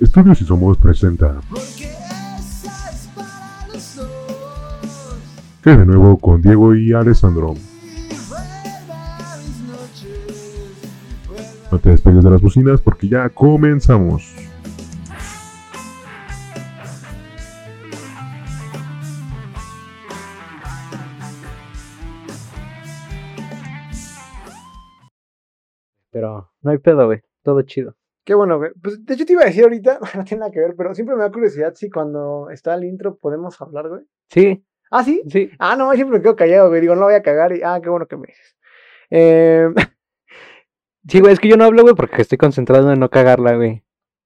[0.00, 1.40] Estudios y Somos presenta.
[5.62, 7.54] Que de nuevo con Diego y Alessandro.
[11.72, 14.45] No te despegues de las bocinas porque ya comenzamos.
[26.66, 27.22] No hay pedo, güey.
[27.42, 27.94] Todo chido.
[28.24, 28.72] Qué bueno, güey.
[28.82, 31.14] Pues de hecho te iba a decir ahorita, no tiene nada que ver, pero siempre
[31.16, 34.02] me da curiosidad si cuando está el intro podemos hablar, güey.
[34.28, 35.22] Sí, Ah, sí.
[35.28, 35.50] sí.
[35.58, 36.80] Ah, no, siempre me quedo callado, güey.
[36.80, 38.56] Digo, no lo voy a cagar y, ah, qué bueno que me dices.
[39.10, 39.68] Eh,
[41.08, 43.84] Sí, güey, es que yo no hablo, güey, porque estoy concentrado en no cagarla, güey.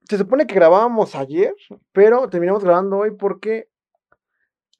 [0.08, 1.54] se supone que grabábamos ayer,
[1.92, 3.68] pero terminamos grabando hoy porque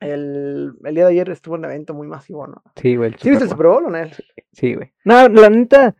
[0.01, 2.63] el, el día de ayer estuvo un evento muy masivo, ¿no?
[2.77, 3.15] Sí, güey.
[3.19, 3.67] ¿Sí viste el Super?
[3.67, 3.95] Bowl.
[4.53, 4.93] Sí, güey.
[5.05, 5.95] No, la neta.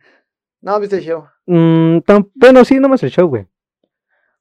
[0.61, 1.25] No, viste el show.
[1.45, 3.47] mm, tam- bueno, sí, nomás el show, güey.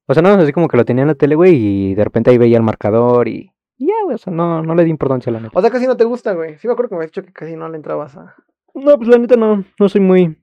[0.06, 2.30] O sea, no, así como que lo tenía en la tele, güey, y de repente
[2.30, 3.52] ahí veía el marcador y.
[3.78, 5.58] y ya, güey, o sea, no, no le di importancia a la neta.
[5.58, 6.58] O sea, casi no te gusta, güey.
[6.58, 8.34] Sí me acuerdo que me has dicho que casi no le entrabas a...
[8.74, 10.42] No, pues la neta no, no soy muy,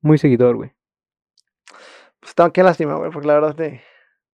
[0.00, 0.72] muy seguidor, güey.
[2.20, 3.82] Pues está- qué lástima, güey, porque la verdad te,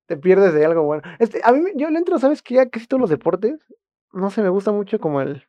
[0.06, 1.02] te pierdes de algo bueno.
[1.18, 3.58] Este, a mí, yo le entro, ¿sabes que Ya casi todos los deportes,
[4.12, 5.44] no sé, me gusta mucho como el,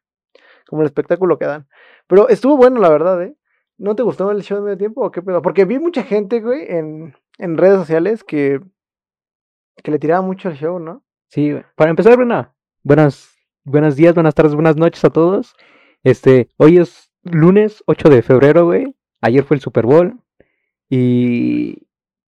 [0.67, 1.67] como el espectáculo que dan.
[2.07, 3.35] Pero estuvo bueno, la verdad, ¿eh?
[3.81, 5.41] ¿No te gustó el show de medio tiempo o qué pedo?
[5.41, 8.61] Porque vi mucha gente, güey, en, en redes sociales que,
[9.83, 11.03] que le tiraba mucho al show, ¿no?
[11.29, 11.63] Sí, güey.
[11.75, 15.55] Para empezar, bueno, buenas, buenos días, buenas tardes, buenas noches a todos.
[16.03, 18.95] Este, hoy es lunes 8 de febrero, güey.
[19.19, 20.21] Ayer fue el Super Bowl.
[20.87, 21.87] Y.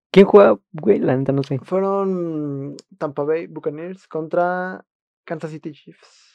[0.09, 0.97] ¿Quién juega, güey?
[0.97, 1.59] La neta no sé.
[1.59, 4.83] Fueron Tampa Bay Buccaneers contra
[5.23, 6.33] Kansas City Chiefs.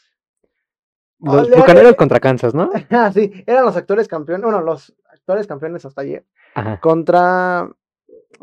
[1.20, 2.70] Los bucaneros contra Kansas, ¿no?
[2.91, 4.94] Ah, sí, eran los actores campeones, bueno, los
[5.28, 6.24] actuales campeones hasta ayer.
[6.54, 6.80] Ajá.
[6.80, 7.70] contra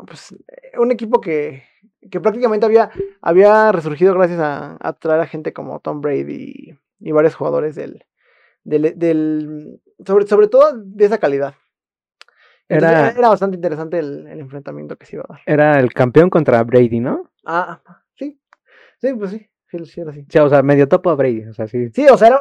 [0.06, 0.34] pues,
[0.78, 1.64] un equipo que,
[2.10, 7.08] que prácticamente había, había resurgido gracias a, a traer a gente como Tom Brady y,
[7.08, 8.04] y varios jugadores del,
[8.62, 11.54] del, del- sobre, sobre todo de esa calidad.
[12.68, 15.40] Entonces, era, era bastante interesante el, el enfrentamiento que se iba a dar.
[15.46, 17.30] Era el campeón contra Brady, ¿no?
[17.44, 17.80] Ah,
[18.14, 18.40] sí,
[19.00, 19.48] sí, pues sí,
[19.84, 20.20] sí, sí, era así.
[20.20, 21.44] O sea, o sea, medio topo a Brady.
[21.44, 21.90] O sea, sí.
[21.92, 22.40] Sí, o sea,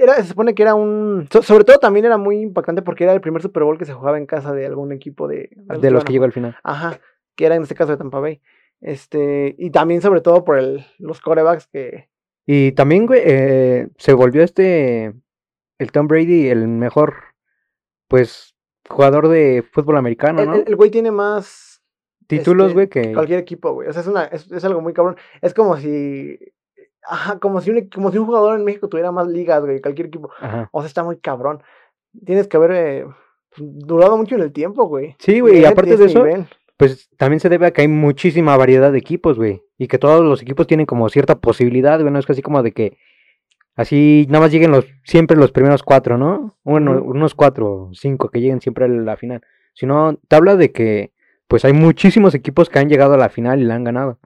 [0.00, 1.26] era, se supone que era un...
[1.30, 3.92] so- sobre todo también era muy impactante porque era el primer Super Bowl que se
[3.94, 5.50] jugaba en casa de algún equipo de...
[5.80, 6.56] De los que llegó al final.
[6.62, 7.00] Ajá,
[7.34, 8.40] que era en este caso de Tampa Bay.
[8.80, 12.08] Este, y también sobre todo por el, los corebacks que...
[12.46, 15.12] Y también, güey, eh, se volvió este.
[15.78, 17.14] El Tom Brady el mejor,
[18.08, 18.54] pues,
[18.88, 20.54] jugador de fútbol americano, ¿no?
[20.54, 21.82] el- el güey tiene más
[22.28, 23.12] Títulos, este, güey, que que.
[23.14, 23.88] cualquier equipo, güey.
[23.88, 25.16] O sea, es, una, es, es algo muy cabrón.
[25.42, 26.38] Es como si...
[27.08, 30.08] Ajá, como si, un, como si un jugador en México tuviera más ligas, güey, cualquier
[30.08, 30.30] equipo.
[30.40, 30.68] Ajá.
[30.72, 31.62] O sea, está muy cabrón.
[32.24, 33.06] Tienes que haber eh,
[33.56, 35.16] durado mucho en el tiempo, güey.
[35.18, 36.46] Sí, güey, y aparte de eso, nivel.
[36.76, 39.62] pues también se debe a que hay muchísima variedad de equipos, güey.
[39.78, 42.12] Y que todos los equipos tienen como cierta posibilidad, güey.
[42.12, 42.98] No es casi como de que
[43.74, 46.56] así nada más lleguen los, siempre los primeros cuatro, ¿no?
[46.64, 49.42] Bueno, unos cuatro o cinco que lleguen siempre a la final.
[49.74, 51.12] Sino, te habla de que
[51.46, 54.18] pues hay muchísimos equipos que han llegado a la final y la han ganado.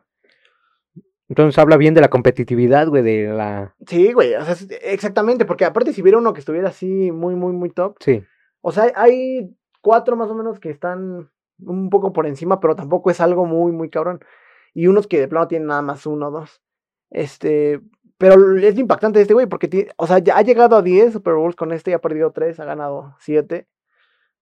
[1.31, 3.75] Entonces habla bien de la competitividad, güey, de la...
[3.87, 7.53] Sí, güey, o sea, exactamente, porque aparte si hubiera uno que estuviera así muy, muy,
[7.55, 8.23] muy top, Sí,
[8.61, 11.31] O sea, hay- cuatro más o menos que están
[11.65, 14.21] un poco por encima, pero tampoco es algo muy, muy cabrón.
[14.75, 16.61] Y unos que de plano tienen nada más uno o dos.
[17.11, 17.81] Este,
[18.19, 21.35] pero es impactante este güey, porque, tiene- o sea, ya ha llegado a 10 Super
[21.35, 23.67] Bowls con este, ya ha perdido 3, ha ganado 7.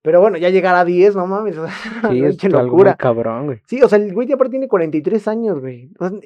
[0.02, 1.54] Pero bueno, ya llegar a 10, no mames,
[2.10, 2.96] sí, es pinche algo muy locura.
[2.96, 3.60] cabrón, güey.
[3.66, 5.90] Sí, o sea, el güey ya aparte tiene 43 años, güey.
[5.98, 6.18] O sea,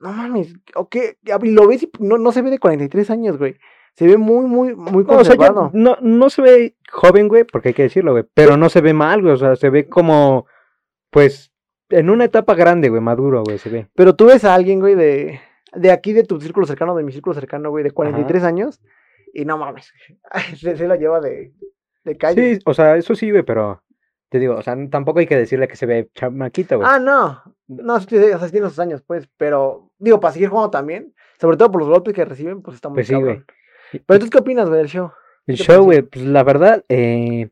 [0.00, 3.56] no mames, o qué, lo ves y no, no se ve de 43 años, güey.
[3.94, 5.70] Se ve muy, muy, muy No, o sea, conservado.
[5.74, 8.92] no, no se ve joven, güey, porque hay que decirlo, güey, pero no se ve
[8.92, 10.46] mal, güey, o sea, se ve como,
[11.10, 11.52] pues,
[11.88, 13.88] en una etapa grande, güey, maduro, güey, se ve.
[13.94, 15.40] Pero tú ves a alguien, güey, de,
[15.74, 18.80] de aquí, de tu círculo cercano, de mi círculo cercano, güey, de 43 años,
[19.34, 19.92] y no mames,
[20.56, 21.52] se, se la lleva de,
[22.04, 22.54] de calle.
[22.54, 23.82] Sí, o sea, eso sí, güey, pero
[24.28, 26.88] te digo, o sea, tampoco hay que decirle que se ve chamaquito, güey.
[26.88, 31.14] Ah, no, no, o sea, tiene sus años, pues, pero, digo, para seguir jugando también,
[31.40, 33.34] sobre todo por los golpes que reciben, pues está muy Pues sí, cabrón.
[33.34, 33.44] güey.
[33.92, 35.10] Pero entonces, ¿qué opinas, güey, del show?
[35.46, 37.48] El ¿qué show, güey, pues la verdad, eh,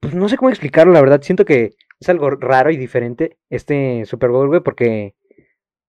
[0.00, 4.04] pues no sé cómo explicarlo, la verdad, siento que es algo raro y diferente este
[4.04, 5.14] Super Bowl, güey, porque,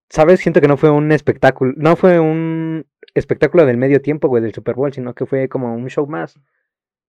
[0.10, 0.40] ¿sabes?
[0.40, 2.86] Siento que no fue un espectáculo, no fue un
[3.16, 6.40] espectáculo del medio tiempo, güey, del Super Bowl, sino que fue como un show más.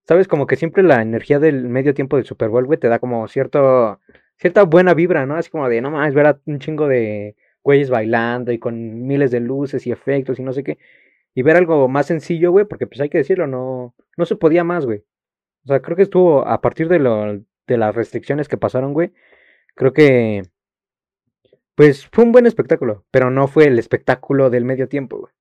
[0.06, 0.28] ¿Sabes?
[0.28, 3.26] Como que siempre la energía del medio tiempo del Super Bowl, güey, te da como
[3.28, 4.00] cierto,
[4.36, 5.36] cierta buena vibra, ¿no?
[5.36, 9.32] Así como de, no mames, ver a un chingo de güeyes bailando y con miles
[9.32, 10.78] de luces y efectos y no sé qué.
[11.34, 14.62] Y ver algo más sencillo, güey, porque pues hay que decirlo, no, no se podía
[14.62, 15.05] más, güey.
[15.64, 19.12] O sea, creo que estuvo a partir de, lo, de las restricciones que pasaron, güey.
[19.75, 20.43] creo que
[21.75, 25.32] pues fue un buen espectáculo, pero no fue el espectáculo del medio tiempo, güey.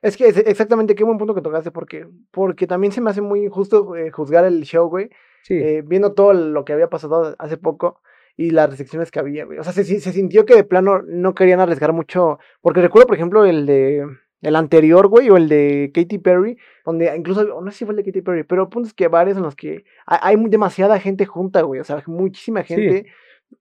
[0.00, 3.20] Es que es exactamente qué buen punto que tocaste, porque, porque también se me hace
[3.20, 5.10] muy injusto eh, juzgar el show, güey,
[5.42, 8.00] Sí, eh, viendo todo lo que había pasado hace poco
[8.36, 9.58] y las restricciones que había, güey.
[9.58, 13.16] O sea, se, se sintió que de plano no querían arriesgar mucho, porque recuerdo, por
[13.16, 14.06] ejemplo, el de
[14.42, 17.98] el anterior, güey, o el de Katy Perry, donde incluso, no sé si fue el
[17.98, 21.80] de Katy Perry, pero puntos que varios en los que hay, demasiada gente junta, güey,
[21.80, 22.74] o sea, muchísima Sí.
[22.74, 23.06] gente,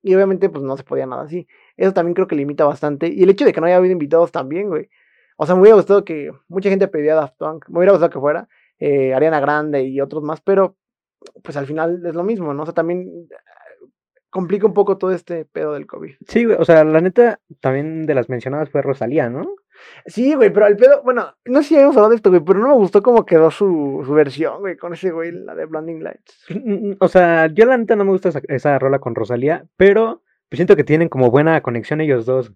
[0.02, 1.48] y obviamente, pues no se podía nada así.
[1.78, 4.32] Eso también creo que limita bastante, y el hecho de que no haya habido invitados
[4.32, 4.90] también, güey.
[5.38, 8.20] O sea, me hubiera gustado que mucha gente pedía Daft Punk, me hubiera gustado que
[8.20, 8.48] fuera
[8.80, 10.78] eh, Ariana Grande y otros más, pero
[11.44, 12.64] pues al final es lo mismo, ¿no?
[12.64, 13.28] O sea, también
[14.32, 16.16] complica un poco todo este pedo del COVID.
[16.28, 19.46] sí, güey, o sea, la neta, también de las mencionadas fue Rosalía, ¿no?
[20.06, 22.60] Sí, güey, pero el pedo, bueno, no sé si habíamos hablado de esto, güey, pero
[22.60, 26.04] no me gustó cómo quedó su, su versión, güey, con ese güey, la de Blinding
[26.04, 26.46] Lights.
[27.00, 30.58] O sea, yo la neta no me gusta esa, esa rola con Rosalía, pero pues
[30.58, 32.52] siento que tienen como buena conexión ellos dos.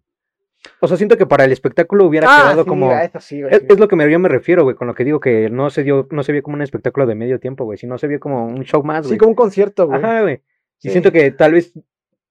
[0.80, 2.90] O sea, siento que para el espectáculo hubiera quedado Ah, sí, como...
[2.92, 3.54] a eso sí, güey.
[3.54, 3.68] Es, sí.
[3.70, 5.84] es lo que me, yo me refiero, güey, con lo que digo que no se
[5.84, 8.46] dio, no se vio como un espectáculo de medio tiempo, güey, sino se vio como
[8.48, 9.18] un show más, Sí, güey.
[9.20, 10.00] como un concierto, güey.
[10.00, 10.42] Ajá, güey.
[10.82, 10.92] Y Sí.
[10.92, 11.74] siento que tal vez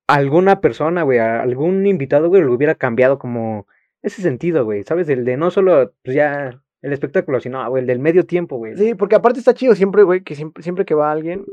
[0.06, 3.66] alguna persona, güey, algún invitado, güey, lo hubiera cambiado como
[4.02, 5.08] ese sentido, güey, ¿sabes?
[5.08, 8.76] El de no solo, pues ya, el espectáculo, sino, güey, el del medio tiempo, güey.
[8.76, 11.44] Sí, porque aparte está chido siempre, güey, que siempre, siempre que va alguien,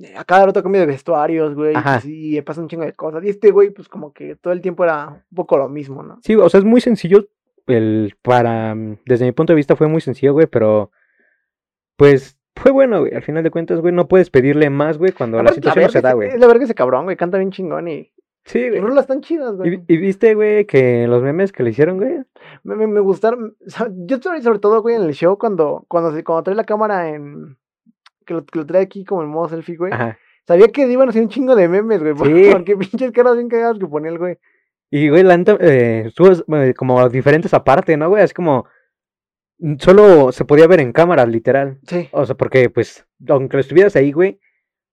[0.00, 3.24] eh, a cada rato cambia de vestuarios, güey, y pasa un chingo de cosas.
[3.24, 6.20] Y este güey, pues como que todo el tiempo era un poco lo mismo, ¿no?
[6.22, 7.26] Sí, o sea, es muy sencillo,
[7.66, 10.92] el, para, desde mi punto de vista fue muy sencillo, güey, pero,
[11.96, 15.42] pues, fue bueno, güey, al final de cuentas, güey, no puedes pedirle más, güey, cuando
[15.42, 16.30] la situación no se da, güey.
[16.30, 18.10] Es la verga ese cabrón, güey, canta bien chingón y
[18.46, 18.80] Sí, güey.
[18.80, 19.82] rolas están chidas, ¿Y, güey.
[19.88, 22.18] y viste, güey, que los memes que le hicieron, güey?
[22.62, 23.56] Me, me, me gustaron.
[24.06, 27.08] Yo sobre, sobre todo, güey, en el show, cuando, cuando, se, cuando trae la cámara
[27.10, 27.56] en.
[28.24, 29.92] Que lo, que lo trae aquí como en modo selfie, güey.
[29.92, 30.16] Ajá.
[30.46, 32.14] Sabía que iban a hacer un chingo de memes, güey.
[32.44, 32.50] Sí.
[32.52, 34.38] Porque pinches caras bien cagadas que ponía el güey.
[34.90, 38.22] Y, güey, la neta, eh, estuvo eh, como diferentes aparte, ¿no, güey?
[38.22, 38.66] Así como,
[39.78, 41.78] solo se podía ver en cámara, literal.
[41.86, 42.08] Sí.
[42.12, 44.40] O sea, porque, pues, aunque lo estuvieras ahí, güey,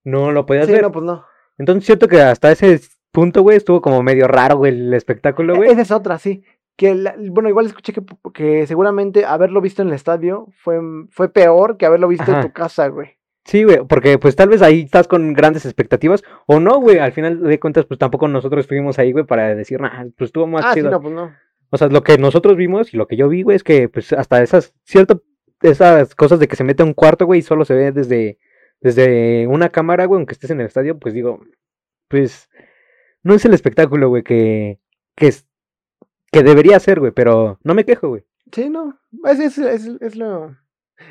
[0.04, 0.82] no lo podías Sí, ver.
[0.82, 1.24] no, pues no.
[1.58, 2.80] Entonces siento que hasta ese
[3.12, 5.70] punto, güey, estuvo como medio raro, güey, el espectáculo, E- güey.
[5.70, 6.42] Esa es otra, sí.
[6.76, 8.02] Que la- bueno, igual escuché que,
[8.32, 10.80] que seguramente haberlo visto en el estadio fue,
[11.10, 13.10] fue peor que haberlo visto en tu casa, güey.
[13.44, 17.12] Sí, güey, porque pues tal vez ahí estás con grandes expectativas, o no, güey, al
[17.12, 20.64] final de cuentas, pues tampoco nosotros estuvimos ahí, güey, para decir, nah, pues estuvo más
[20.64, 20.90] Ah, sí, chido.
[20.90, 21.30] no, pues no.
[21.74, 24.12] O sea, lo que nosotros vimos y lo que yo vi, güey, es que pues
[24.12, 25.24] hasta esas, cierto,
[25.60, 28.38] esas cosas de que se mete a un cuarto, güey, y solo se ve desde,
[28.80, 31.40] desde una cámara, güey, aunque estés en el estadio, pues digo,
[32.06, 32.48] pues
[33.24, 34.78] no es el espectáculo, güey, que,
[35.16, 35.48] que es,
[36.30, 38.24] que debería ser, güey, pero no me quejo, güey.
[38.52, 39.00] Sí, no.
[39.24, 40.56] Es, es, es, lo.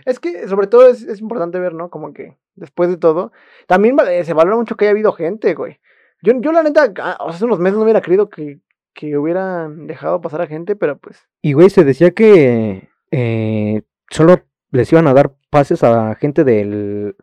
[0.06, 1.90] Es que sobre todo es, es importante ver, ¿no?
[1.90, 3.34] Como que después de todo.
[3.68, 5.82] También eh, se valora mucho que haya habido gente, güey.
[6.22, 8.62] Yo, yo la neta, ah, hace unos meses no hubiera querido que,
[8.94, 11.28] que hubieran dejado pasar a gente, pero pues.
[11.42, 14.42] Y, güey, se decía que eh, solo
[14.72, 17.16] les iban a dar pases a gente del,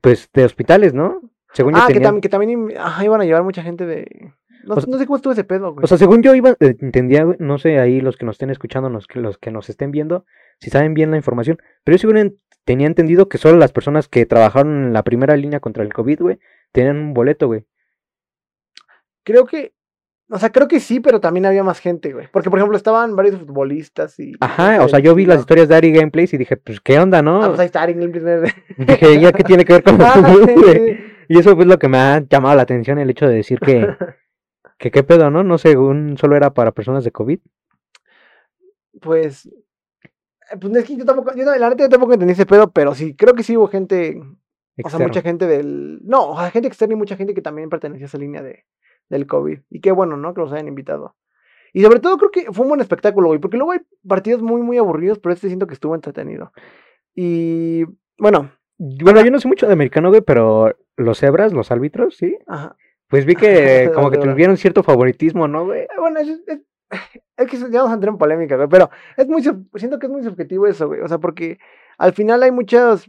[0.00, 1.20] pues, de hospitales, ¿no?
[1.52, 4.32] Según yo Ah, que, tenían- tam- que también ajá, iban a llevar mucha gente de.
[4.64, 5.82] No, O sea- no sé cómo estuvo ese pedo, güey.
[5.84, 8.50] O sea, según yo iba, eh, entendía, güey, no sé, ahí los que nos estén
[8.50, 10.26] escuchando, los que, los que nos estén viendo,
[10.60, 14.06] si saben bien la información, pero yo según en- tenía entendido que solo las personas
[14.08, 16.38] que trabajaron en la primera línea contra el COVID, güey,
[16.72, 17.64] tenían un boleto, güey.
[19.24, 19.72] Creo que.
[20.32, 22.28] O sea, creo que sí, pero también había más gente, güey.
[22.30, 24.32] Porque, por ejemplo, estaban varios futbolistas y.
[24.40, 27.20] Ajá, o sea, yo vi las historias de Ari Gameplays y dije, pues, ¿qué onda,
[27.20, 27.42] no?
[27.42, 28.54] Ah, pues ahí está Ari Gameplays.
[28.78, 30.96] Dije, ¿ya qué tiene que ver con Ah, sí, güey?
[30.96, 30.96] sí.
[31.28, 33.86] Y eso fue lo que me ha llamado la atención, el hecho de decir que,
[34.78, 35.42] que qué pedo, ¿no?
[35.42, 37.40] No según solo era para personas de COVID.
[39.00, 39.46] Pues.
[39.46, 41.34] eh, Pues es que yo tampoco.
[41.34, 44.20] Yo, la neta, yo tampoco entendí ese pedo, pero sí, creo que sí hubo gente.
[44.82, 45.22] O sea, mucha externo.
[45.22, 46.00] gente del.
[46.04, 48.64] No, o sea, gente externa y mucha gente que también pertenecía a esa línea de,
[49.10, 49.58] del COVID.
[49.68, 50.32] Y qué bueno, ¿no?
[50.32, 51.16] Que los hayan invitado.
[51.72, 53.38] Y sobre todo creo que fue un buen espectáculo, güey.
[53.38, 56.52] Porque luego hay partidos muy, muy aburridos, pero este siento que estuvo entretenido.
[57.14, 57.84] Y.
[58.18, 62.38] Bueno, Bueno, yo no sé mucho de americano, güey, pero los cebras, los árbitros, ¿sí?
[62.46, 62.76] ajá.
[63.08, 65.82] Pues vi que como que tuvieron cierto favoritismo, ¿no, güey?
[65.82, 66.60] Eh, Bueno, es, es,
[67.36, 70.12] es que ya vamos a entrar en polémica, güey, pero es muy, siento que es
[70.12, 71.00] muy subjetivo eso, güey.
[71.00, 71.58] O sea, porque
[71.98, 73.08] al final hay muchos,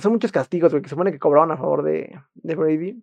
[0.00, 3.02] son muchos castigos, güey, que se supone que cobraron a favor de, de Brady,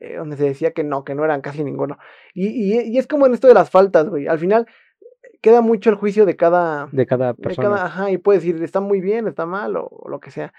[0.00, 1.98] eh, donde se decía que no, que no eran casi ninguno.
[2.34, 4.26] Y, y, y es como en esto de las faltas, güey.
[4.26, 4.66] Al final
[5.00, 7.68] eh, queda mucho el juicio de cada, De cada de persona.
[7.68, 10.52] cada, ajá, y puedes decir, está muy bien, está mal, o, o lo que sea.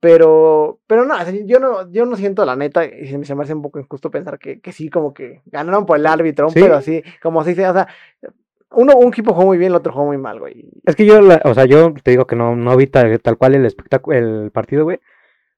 [0.00, 3.62] Pero, pero no, yo no, yo no siento la neta, y se me, hace un
[3.62, 6.60] poco injusto pensar que, que sí, como que ganaron por el árbitro, Sí.
[6.62, 7.88] pedo así, como se dice, o sea,
[8.70, 10.68] uno, un equipo jugó muy bien, el otro jugó muy mal, güey.
[10.84, 13.36] Es que yo, la- o sea, yo te digo que no, no vi tal, tal
[13.38, 15.00] cual el espectáculo, el partido, güey.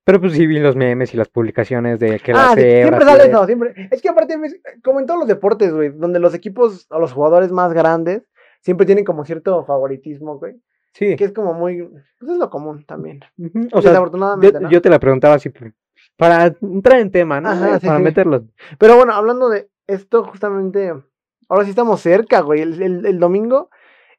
[0.04, 3.04] Pero pues sí vi los memes y las publicaciones de que Ah, la sí, siempre
[3.04, 3.88] sale eso, siempre.
[3.90, 4.34] Es que aparte,
[4.82, 8.22] como en todos los deportes, güey, donde los equipos o los jugadores más grandes
[8.62, 10.56] siempre tienen como cierto favoritismo, güey.
[10.94, 11.14] Sí.
[11.16, 11.82] Que es como muy.
[12.18, 13.20] Pues es lo común también.
[13.72, 14.70] O sea, Desafortunadamente, yo, ¿no?
[14.70, 15.72] yo te la preguntaba así pues,
[16.16, 17.50] para entrar en tema, ¿no?
[17.50, 18.04] Ajá, sí, para sí.
[18.04, 18.44] meterlo.
[18.78, 20.92] Pero bueno, hablando de esto, justamente.
[21.50, 22.62] Ahora sí estamos cerca, güey.
[22.62, 23.68] El, el- el domingo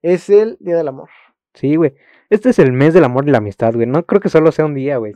[0.04, 1.10] es el Día del Amor.
[1.56, 1.94] Sí, güey.
[2.30, 3.88] Este es el mes del amor y la amistad, güey.
[3.88, 5.14] No creo que solo sea un día, güey.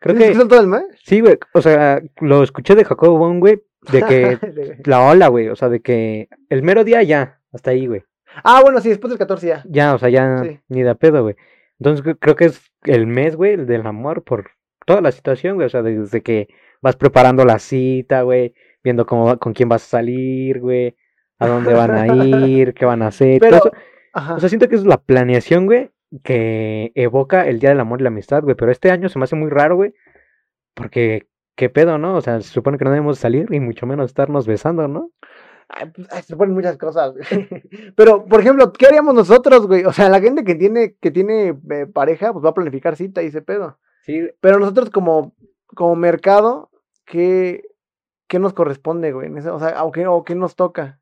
[0.00, 0.82] Creo ¿Sí que todo el mes?
[1.04, 1.38] sí, güey.
[1.52, 4.38] O sea, lo escuché de Jacobo Bon, güey, de que
[4.84, 5.48] la ola, güey.
[5.48, 8.02] O sea, de que el mero día ya, hasta ahí, güey.
[8.44, 9.62] ah, bueno, sí, después del 14 ya.
[9.68, 10.60] Ya, o sea, ya Sí.
[10.68, 11.36] ni da pedo, güey.
[11.78, 14.50] Entonces cre- creo que es el mes, güey, el del amor por
[14.86, 15.66] toda la situación, güey.
[15.66, 16.48] O sea, desde que
[16.80, 20.96] vas preparando la cita, güey, viendo cómo va- con quién vas a salir, güey,
[21.38, 22.06] a dónde van a
[22.46, 23.40] ir, qué van a hacer.
[23.40, 23.56] todo Pero.
[23.56, 23.72] eso.
[24.12, 24.34] Ajá.
[24.34, 25.90] O sea, siento que es la planeación, güey,
[26.22, 28.54] que evoca el Día del Amor y la Amistad, güey.
[28.54, 29.94] Pero este año se me hace muy raro, güey,
[30.74, 32.16] porque qué pedo, ¿no?
[32.16, 35.10] O sea, se supone que no debemos salir y mucho menos estarnos besando, ¿no?
[35.68, 37.24] Ay, pues, se ponen muchas cosas, güey.
[37.96, 39.84] Pero, por ejemplo, ¿qué haríamos nosotros, güey?
[39.84, 43.22] O sea, la gente que tiene, que tiene eh, pareja, pues va a planificar cita
[43.22, 43.78] y ese pedo.
[44.02, 45.34] Sí, Pero nosotros como,
[45.74, 46.70] como mercado,
[47.06, 47.62] ¿qué,
[48.28, 49.34] qué nos corresponde, güey?
[49.36, 49.54] eso?
[49.54, 51.00] O sea, o qué, o qué nos toca.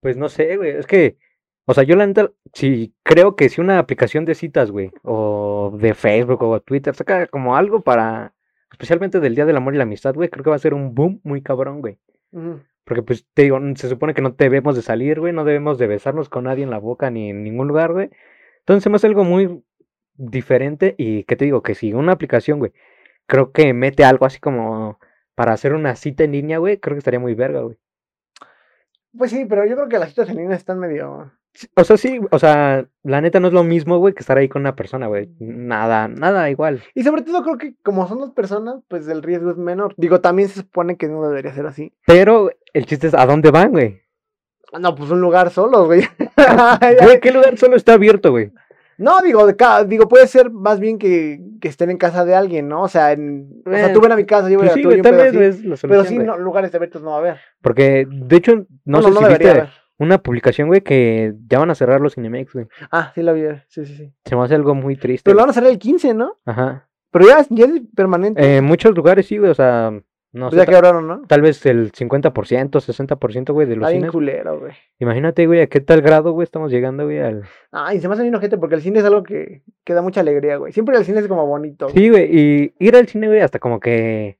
[0.00, 1.16] Pues no sé, güey, es que,
[1.64, 5.76] o sea, yo la neta, sí creo que si una aplicación de citas, güey, o
[5.78, 8.34] de Facebook o Twitter saca como algo para,
[8.70, 10.94] especialmente del Día del Amor y la Amistad, güey, creo que va a ser un
[10.94, 11.98] boom muy cabrón, güey.
[12.84, 15.88] Porque pues te digo, se supone que no debemos de salir, güey, no debemos de
[15.88, 18.10] besarnos con nadie en la boca ni en ningún lugar, güey.
[18.60, 19.62] Entonces hace algo muy
[20.14, 22.72] diferente y que te digo, que si una aplicación, güey,
[23.26, 24.98] creo que mete algo así como
[25.34, 27.76] para hacer una cita en línea, güey, creo que estaría muy verga, güey.
[29.16, 31.32] Pues sí, pero yo creo que las citas en línea están medio...
[31.74, 34.46] O sea, sí, o sea, la neta no es lo mismo, güey, que estar ahí
[34.46, 35.30] con una persona, güey.
[35.38, 36.82] Nada, nada igual.
[36.94, 39.94] Y sobre todo creo que como son dos personas, pues el riesgo es menor.
[39.96, 41.94] Digo, también se supone que no debería ser así.
[42.06, 44.02] Pero el chiste es a dónde van, güey.
[44.78, 46.06] No, pues un lugar solo, güey.
[47.02, 48.52] Güey, ¿qué lugar solo está abierto, güey?
[48.98, 52.68] No, digo, de digo, puede ser más bien que, que estén en casa de alguien,
[52.68, 52.82] ¿no?
[52.82, 54.74] O sea, en, o sea, Eh, tú ven a mi casa, yo voy Pues a
[54.74, 57.36] sí, la tuya, la Pero sí, no, lugares abiertos no va a haber.
[57.60, 59.68] Porque, de hecho, no sé si debería viste haber.
[59.98, 62.66] una publicación, güey, que ya van a cerrar los Cinemex, güey.
[62.90, 64.12] Ah, sí la vi, sí, sí, sí.
[64.24, 65.24] Se me hace algo muy triste.
[65.24, 66.38] Pero lo van a cerrar el 15, ¿no?
[66.44, 66.88] Ajá.
[67.10, 68.56] Pero ya, ya es permanente.
[68.56, 69.92] En muchos lugares sí, güey, o sea,
[70.36, 71.22] no Pues sé, ya ta- quebraron, ¿no?
[71.26, 74.12] tal vez el 50%, 60%, güey, de los bien cines.
[74.12, 74.72] culero, güey.
[74.98, 77.42] Imagínate, güey, a qué tal grado, güey, estamos llegando, güey, al...
[77.72, 80.20] Ay, se me hace bien ojete porque el cine es algo que, que da mucha
[80.20, 80.72] alegría, güey.
[80.72, 81.88] Siempre el cine es como bonito.
[81.90, 84.38] Sí, güey, y ir al cine, güey, hasta como que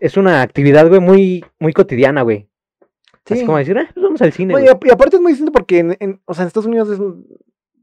[0.00, 2.48] es una actividad, güey, muy, muy cotidiana, güey.
[3.24, 3.46] Así Sí.
[3.46, 4.64] como decir, ah, pues vamos al cine, güey.
[4.66, 6.98] y aparte es muy distinto porque en, en- o sea, en Estados Unidos es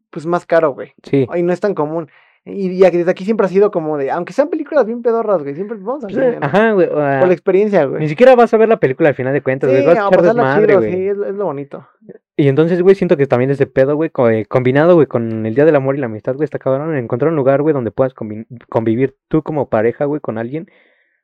[0.10, 0.94] pues más caro, güey.
[1.04, 1.28] Sí.
[1.36, 2.10] Y no es tan común.
[2.46, 5.53] Y, y desde aquí siempre ha sido como de, aunque sean películas bien pedorras, güey,
[5.55, 6.46] siempre vamos Pues, cine, ¿no?
[6.46, 6.88] Ajá, güey.
[6.88, 8.10] sea, Por la experiencia, Ni güey.
[8.10, 9.81] siquiera vas a ver la película al final de cuentas, güey.
[9.81, 10.91] Sí, vas a a echar desmadre, chido, güey.
[10.93, 11.88] sí, es, lo- es lo bonito.
[12.38, 15.65] Y entonces, güey, siento que también ese pedo, güey, eh, combinado, güey, con el Día
[15.65, 16.96] del Amor y la Amistad, güey, está cabrón.
[16.96, 20.67] Encontrar un lugar, güey, donde puedas convi- convivir tú como pareja, güey, con alguien,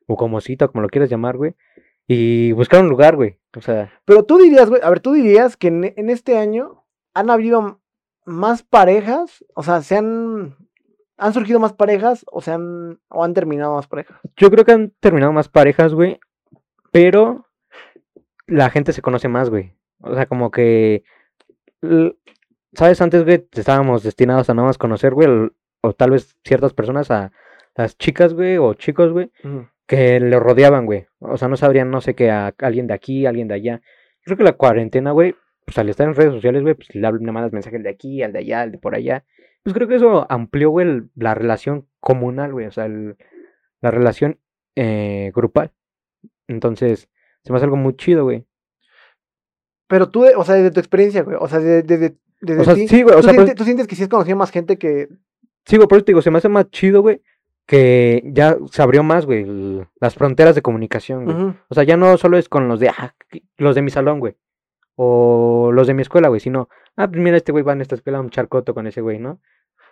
[0.06, 1.54] o como cita, o como lo quieras llamar, güey.
[2.06, 3.38] Y buscar un lugar, güey.
[3.56, 6.84] O sea, Pero tú dirías, güey, a ver, tú dirías que en, en este año
[7.14, 7.80] han habido
[8.26, 10.54] más parejas, o sea, se han,
[11.16, 14.18] han surgido más parejas o se han, o han terminado más parejas.
[14.36, 16.18] yo creo que han terminado más parejas, güey,
[16.92, 17.46] pero
[18.46, 19.72] la gente se conoce más, güey.
[20.00, 21.04] O sea, como que,
[22.74, 23.00] ¿sabes?
[23.00, 27.32] Antes, güey, estábamos destinados a nada más conocer, güey, o tal vez ciertas personas a
[27.74, 29.30] las chicas, güey, o chicos, güey,
[29.86, 31.06] que le rodeaban, güey.
[31.18, 33.82] O sea, no sabrían, no sé qué, a alguien de aquí, alguien de allá.
[34.22, 37.52] Creo que la cuarentena, güey, pues al estar en redes sociales, güey, pues le mandas
[37.52, 39.24] mensajes de aquí, al de allá, al de por allá.
[39.66, 43.16] Pues creo que eso amplió, güey, el- la relación comunal, güey, o sea, el-
[43.80, 44.38] la relación
[44.76, 45.72] eh, grupal.
[46.46, 47.08] Entonces,
[47.42, 48.46] se me hace algo muy chido, güey.
[49.88, 52.74] Pero tú, o sea, desde tu experiencia, güey, o sea, desde, desde, desde O sea,
[52.74, 54.78] ti, sí, güey, o ¿tú, sea, sientes, tú sientes que sí has conocido más gente
[54.78, 55.08] que...
[55.64, 57.22] Sí, güey, por eso te digo, se me hace más chido, güey,
[57.66, 59.44] que ya se abrió más, güey,
[60.00, 61.36] las fronteras de comunicación, güey.
[61.68, 63.16] O sea, ya no solo es con los de, ah,
[63.56, 64.36] los de mi salón, güey.
[64.96, 67.94] O los de mi escuela, güey, sino, ah, pues mira, este güey va en esta
[67.94, 69.40] escuela, un charcoto con ese güey, ¿no?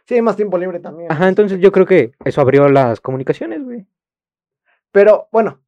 [0.07, 1.11] Sí, más tiempo libre también.
[1.13, 3.87] Ajá, entonces yo creo que eso abrió las comunicaciones, güey.
[4.93, 5.61] Pero, bueno,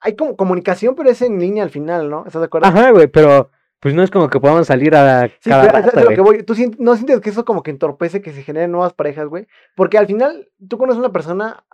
[0.00, 2.24] hay como comunicación, pero es en línea al final, ¿no?
[2.26, 2.66] ¿Estás de acuerdo?
[2.68, 3.50] Ajá, güey, pero
[3.80, 6.02] pues no es como que podamos salir a Sí, cada pero eso es rato, a
[6.04, 6.36] lo que güey.
[6.38, 6.42] voy.
[6.44, 9.46] ¿Tú sient- no sientes que eso como que entorpece que se generen nuevas parejas, güey?
[9.76, 11.64] Porque al final tú conoces una persona,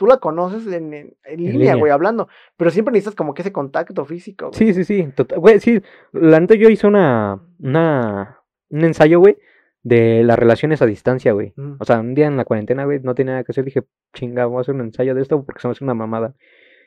[0.00, 2.26] tú la conoces en, en- en línea, güey, hablando,
[2.56, 4.58] pero siempre necesitas como que ese contacto físico, güey.
[4.58, 5.12] Sí, sí, sí.
[5.14, 5.78] tota- Güey, sí,
[6.12, 8.38] la neta yo hice una, una,
[8.70, 9.36] un ensayo, güey,
[9.82, 11.52] de las relaciones a distancia, güey.
[11.58, 11.76] Ujú.
[11.80, 13.62] O sea, un día en la cuarentena, güey, no tenía nada que hacer.
[13.66, 13.82] Dije,
[14.14, 16.34] chinga, voy a hacer un ensayo de esto porque se me hace una mamada.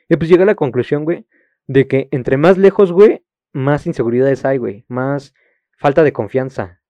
[0.08, 1.24] Y pues llegué a la conclusión, güey,
[1.68, 4.84] de que entre más lejos, güey, más inseguridades hay, güey.
[4.88, 5.34] Más
[5.78, 6.80] falta de confianza.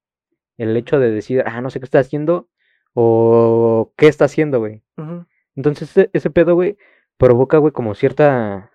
[0.57, 2.49] El hecho de decir, ah, no sé qué está haciendo
[2.95, 4.83] o qué está haciendo, güey.
[4.97, 5.27] Ujú.
[5.57, 6.77] Entonces ese, ese pedo, güey,
[7.17, 8.71] provoca, güey, como cierta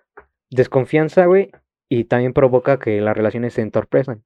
[0.50, 1.50] desconfianza, güey.
[1.88, 4.22] Y también provoca que las relaciones se entorpezan.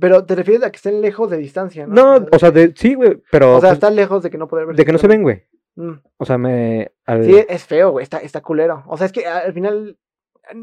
[0.00, 2.18] Pero te refieres a que estén lejos de distancia, ¿no?
[2.20, 4.46] No, o sea, de, sí, güey, pero o sea, pues, están lejos de que no
[4.48, 4.80] poder verse.
[4.80, 5.42] de que no se ven, güey.
[5.74, 5.94] Mm.
[6.16, 6.92] O sea, me...
[7.06, 8.84] al- Sí, es feo, güey, está, está culero.
[8.86, 9.98] O sea, es que al final,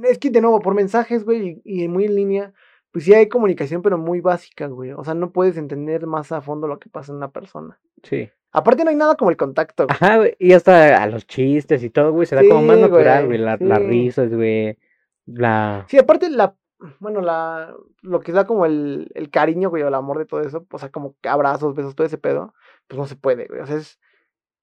[0.04, 2.54] es que de nuevo, por mensajes, güey, y, y muy en línea,
[2.98, 4.92] pues sí hay comunicación, pero muy básica, güey.
[4.92, 7.80] O sea, no puedes entender más a fondo lo que pasa en una persona.
[8.02, 8.28] Sí.
[8.52, 9.96] Aparte no hay nada como el contacto, güey.
[9.96, 13.28] Ajá, güey, y hasta a los chistes y todo, güey, se da como más natural,
[13.28, 13.86] güey, güey, la- las sí.
[13.86, 14.80] risas, güey,
[15.28, 15.86] la...
[15.90, 16.56] Sí, aparte la,
[17.00, 20.42] bueno, la, lo que da como el, el cariño, güey, o el amor de todo
[20.42, 22.56] eso, o sea, como abrazos, besos, todo ese pedo,
[22.88, 23.62] pues no se puede, güey.
[23.62, 24.00] O sea, es,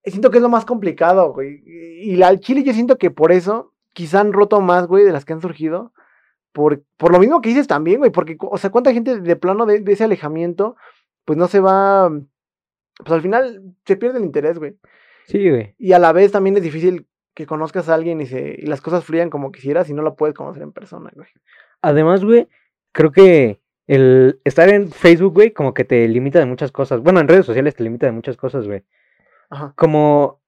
[0.02, 1.62] siento que es lo más complicado, güey.
[1.64, 5.04] Y, y la, al chile yo siento que por eso quizá han roto más, güey,
[5.04, 5.92] de las que han surgido.
[6.54, 9.66] Por, por lo mismo que dices también, güey, porque, o sea, cuánta gente de plano
[9.66, 10.76] de, de ese alejamiento,
[11.24, 12.08] pues no se va,
[12.98, 14.76] pues al final se pierde el interés, güey.
[15.26, 15.74] Sí, güey.
[15.78, 18.80] Y a la vez también es difícil que conozcas a alguien y, se, y las
[18.80, 21.26] cosas fluyan como quisieras y no lo puedes conocer en persona, güey.
[21.82, 22.48] Además, güey,
[22.92, 27.00] creo que el estar en Facebook, güey, como que te limita de muchas cosas.
[27.00, 28.84] Bueno, en redes sociales te limita de muchas cosas, güey.
[29.50, 29.74] Ajá.
[29.76, 30.40] Como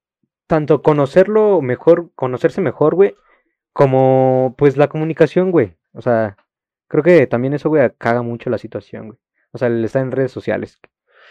[0.46, 3.16] tanto conocerlo mejor, conocerse mejor, güey,
[3.72, 5.74] como pues la comunicación, güey.
[5.96, 6.36] O sea,
[6.88, 9.18] creo que también eso, güey, caga mucho la situación, güey.
[9.52, 10.78] O sea, el estar en redes sociales.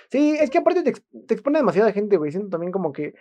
[0.10, 2.32] Sí, es que aparte te, ex- te expone demasiada gente, güey.
[2.32, 3.14] Siento también como que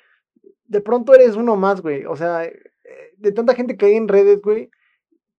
[0.67, 2.05] de pronto eres uno más, güey.
[2.07, 2.59] O sea, eh,
[3.17, 4.71] de tanta gente que hay en redes, güey.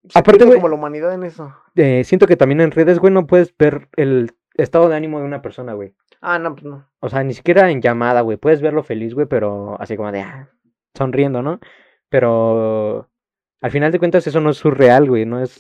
[0.10, 1.54] Se Aparte, güey, como la humanidad en eso.
[1.76, 5.26] Eh, siento que también en redes, güey, no puedes ver el estado de ánimo de
[5.26, 5.96] una persona, güey.
[6.22, 6.88] Ah, no, pues no.
[7.00, 8.38] O sea, ni siquiera en llamada, güey.
[8.38, 10.50] Puedes verlo feliz, güey, pero así como de, ah,
[10.96, 11.60] sonriendo, ¿no?
[12.10, 13.10] Pero
[13.62, 15.26] al final de cuentas eso no es surreal, güey.
[15.26, 15.60] No es,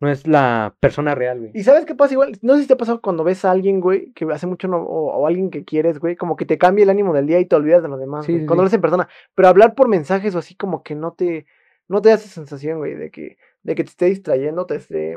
[0.00, 1.50] no es la persona real, güey.
[1.54, 2.38] ¿Y sabes qué pasa igual?
[2.42, 4.78] No sé si te ha pasado cuando ves a alguien, güey, que hace mucho no,
[4.78, 7.46] o, o alguien que quieres, güey, como que te cambia el ánimo del día y
[7.46, 8.64] te olvidas de lo demás, Sí, güey, sí, cuando sí.
[8.64, 9.08] lo ves en persona.
[9.34, 11.46] Pero hablar por mensajes o así como que no te,
[11.88, 15.16] no te da esa sensación, güey, de que, de que te esté distrayendo, te esté,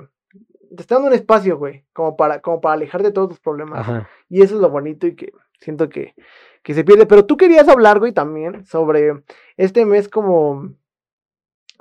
[0.75, 3.80] te está dando un espacio, güey, como para, como para alejarte de todos tus problemas.
[3.80, 4.08] Ajá.
[4.30, 6.15] Y eso es lo bonito y que siento que,
[6.63, 7.06] que se pierde.
[7.06, 9.23] Pero tú querías hablar, güey, también sobre
[9.58, 10.73] este mes como,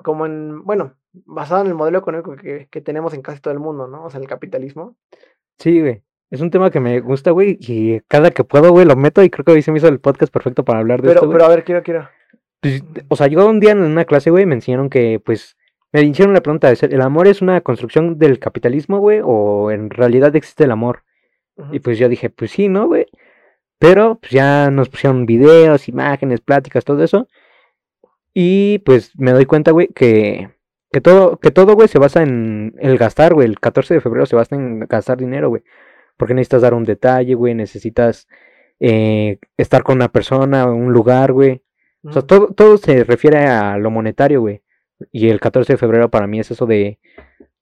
[0.03, 3.59] como en, bueno, basado en el modelo económico que, que tenemos en casi todo el
[3.59, 4.05] mundo, ¿no?
[4.05, 4.95] O sea, el capitalismo.
[5.57, 6.03] Sí, güey.
[6.31, 9.29] Es un tema que me gusta, güey, y cada que puedo, güey, lo meto y
[9.31, 11.37] creo que hoy se me hizo el podcast perfecto para hablar de Pero, esto, güey.
[11.37, 12.07] pero a ver, quiero, quiero.
[12.61, 15.57] Pues, o sea, yo un día en una clase, güey, me enseñaron que, pues,
[15.91, 20.35] me hicieron la pregunta ¿el amor es una construcción del capitalismo, güey, o en realidad
[20.35, 21.03] existe el amor?
[21.71, 23.07] Y pues yo dije, pues sí, ¿no, güey?
[23.79, 27.27] Pero pues ya nos pusieron videos, imágenes, pláticas, todo eso.
[28.33, 30.49] Y pues me doy cuenta, güey, que,
[30.91, 33.47] que todo, que todo, güey, se basa en el gastar, güey.
[33.47, 35.63] El 14 de febrero se basa en gastar dinero, güey.
[36.17, 37.53] Porque necesitas dar un detalle, güey.
[37.53, 38.27] Necesitas
[38.79, 41.63] eh, estar con una persona, un lugar, güey.
[42.03, 44.61] O sea, todo, todo se refiere a lo monetario, güey.
[45.11, 46.99] Y el 14 de febrero para mí es eso de,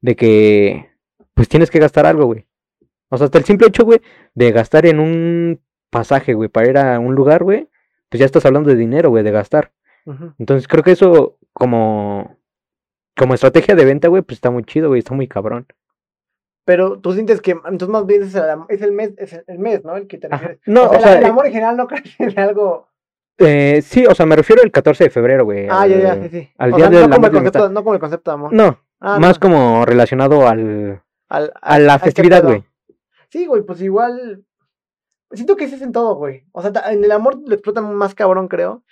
[0.02, 0.90] de que,
[1.34, 2.48] pues tienes que gastar algo, güey.
[3.10, 4.02] O sea, hasta el simple hecho, güey,
[4.36, 7.70] de gastar en un pasaje, güey, para ir a un lugar, güey,
[8.10, 9.72] pues ya estás hablando de dinero, güey, de gastar.
[10.40, 12.37] Entonces creo que eso como,
[13.18, 15.66] como estrategia de venta, güey, pues está muy chido, güey, está muy cabrón.
[16.66, 19.84] Pero tú sientes que, entonces más bien es el, es el mes, es el, mes,
[19.86, 19.96] ¿no?
[19.96, 20.36] El que te Ajá.
[20.38, 20.60] refieres.
[20.66, 22.90] No, o sea, o la- sea, el eh, amor en general no crees en algo.
[23.38, 25.68] eh, sí, o sea, me refiero al 14 de febrero, güey.
[25.70, 26.50] Ah, ya, ya, sí, sí.
[26.58, 28.36] al día sea, del no como, amor el la concepto, no como el concepto de
[28.36, 28.54] amor.
[28.54, 29.40] No, Ah, más no.
[29.40, 32.64] como relacionado al, Al- a la este festividad, güey.
[33.30, 34.44] Sí, güey, pues igual.
[35.32, 36.46] Siento que ese es en todo, güey.
[36.54, 38.84] O sea, en el amor lo explotan más cabrón, creo.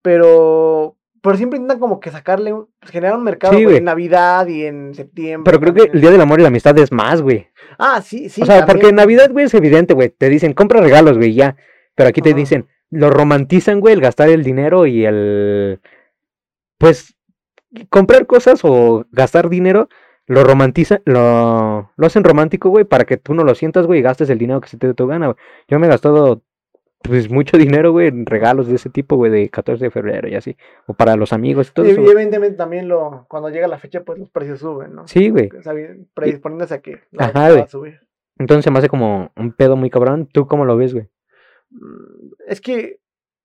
[0.00, 0.96] Pero.
[1.22, 4.92] Pero siempre intentan como que sacarle, un- generar un mercado, Sí, en Navidad y en
[4.94, 5.48] septiembre.
[5.50, 7.46] Pero creo que el Día del Amor y la Amistad es más, güey.
[7.78, 8.42] Ah, sí, sí.
[8.42, 8.96] o sea, porque en.
[8.96, 10.08] Navidad, güey, es evidente, güey.
[10.10, 11.56] Te dicen, compra regalos, güey, ya.
[11.94, 12.38] Pero aquí te Ajá.
[12.38, 15.80] dicen, lo romantizan, güey, el gastar el dinero y el.
[16.78, 17.14] Pues,
[17.88, 19.88] comprar cosas o gastar dinero,
[20.26, 24.02] lo romantizan, lo, lo hacen romántico, güey, para que tú no lo sientas, güey, y
[24.02, 25.36] gastes el dinero que se te dé tu gana, güey.
[25.68, 26.42] Yo me he gastado,
[27.02, 30.34] pues, mucho dinero, güey, en regalos de ese tipo, güey, de 14 de febrero y
[30.34, 30.56] así.
[30.86, 32.00] O para los amigos y todo Y eso.
[32.00, 35.06] evidentemente también lo, cuando llega la fecha, pues los precios suben, ¿no?
[35.08, 35.48] Sí, güey.
[35.58, 35.74] O sea,
[36.14, 38.00] predisponiéndose a que la Ajá, va a subir.
[38.38, 40.28] Entonces se me hace como un pedo muy cabrón.
[40.32, 41.08] ¿Tú cómo lo ves, güey?
[41.70, 42.98] Mm, Es que,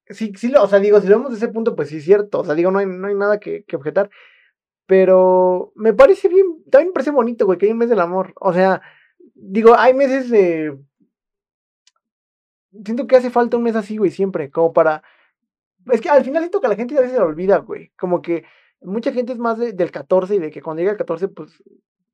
[0.07, 2.03] sí, sí, lo- o sea, digo, si lo vemos desde ese punto, pues sí es
[2.05, 2.39] cierto.
[2.39, 4.09] O sea, digo, no hay, no hay nada que, que objetar.
[4.85, 8.33] Pero me parece bien, también me parece bonito, güey, que hay un mes del amor.
[8.39, 8.81] O sea,
[9.35, 10.77] digo, hay meses de.
[12.85, 15.03] Siento que hace falta un mes así, güey, siempre, como para...
[15.91, 17.91] Es que al final siento que a la gente a veces se le olvida, güey,
[17.97, 18.43] como que
[18.81, 21.63] mucha gente es más de- del 14 y de que cuando llega el 14, pues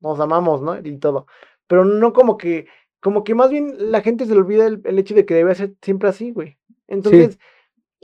[0.00, 0.78] nos amamos, ¿no?
[0.78, 1.26] Y todo.
[1.66, 2.66] Pero no como que,
[3.00, 5.54] como que más bien la gente se le olvida el, el hecho de que debe
[5.54, 6.56] ser siempre así, güey.
[6.86, 7.38] Entonces,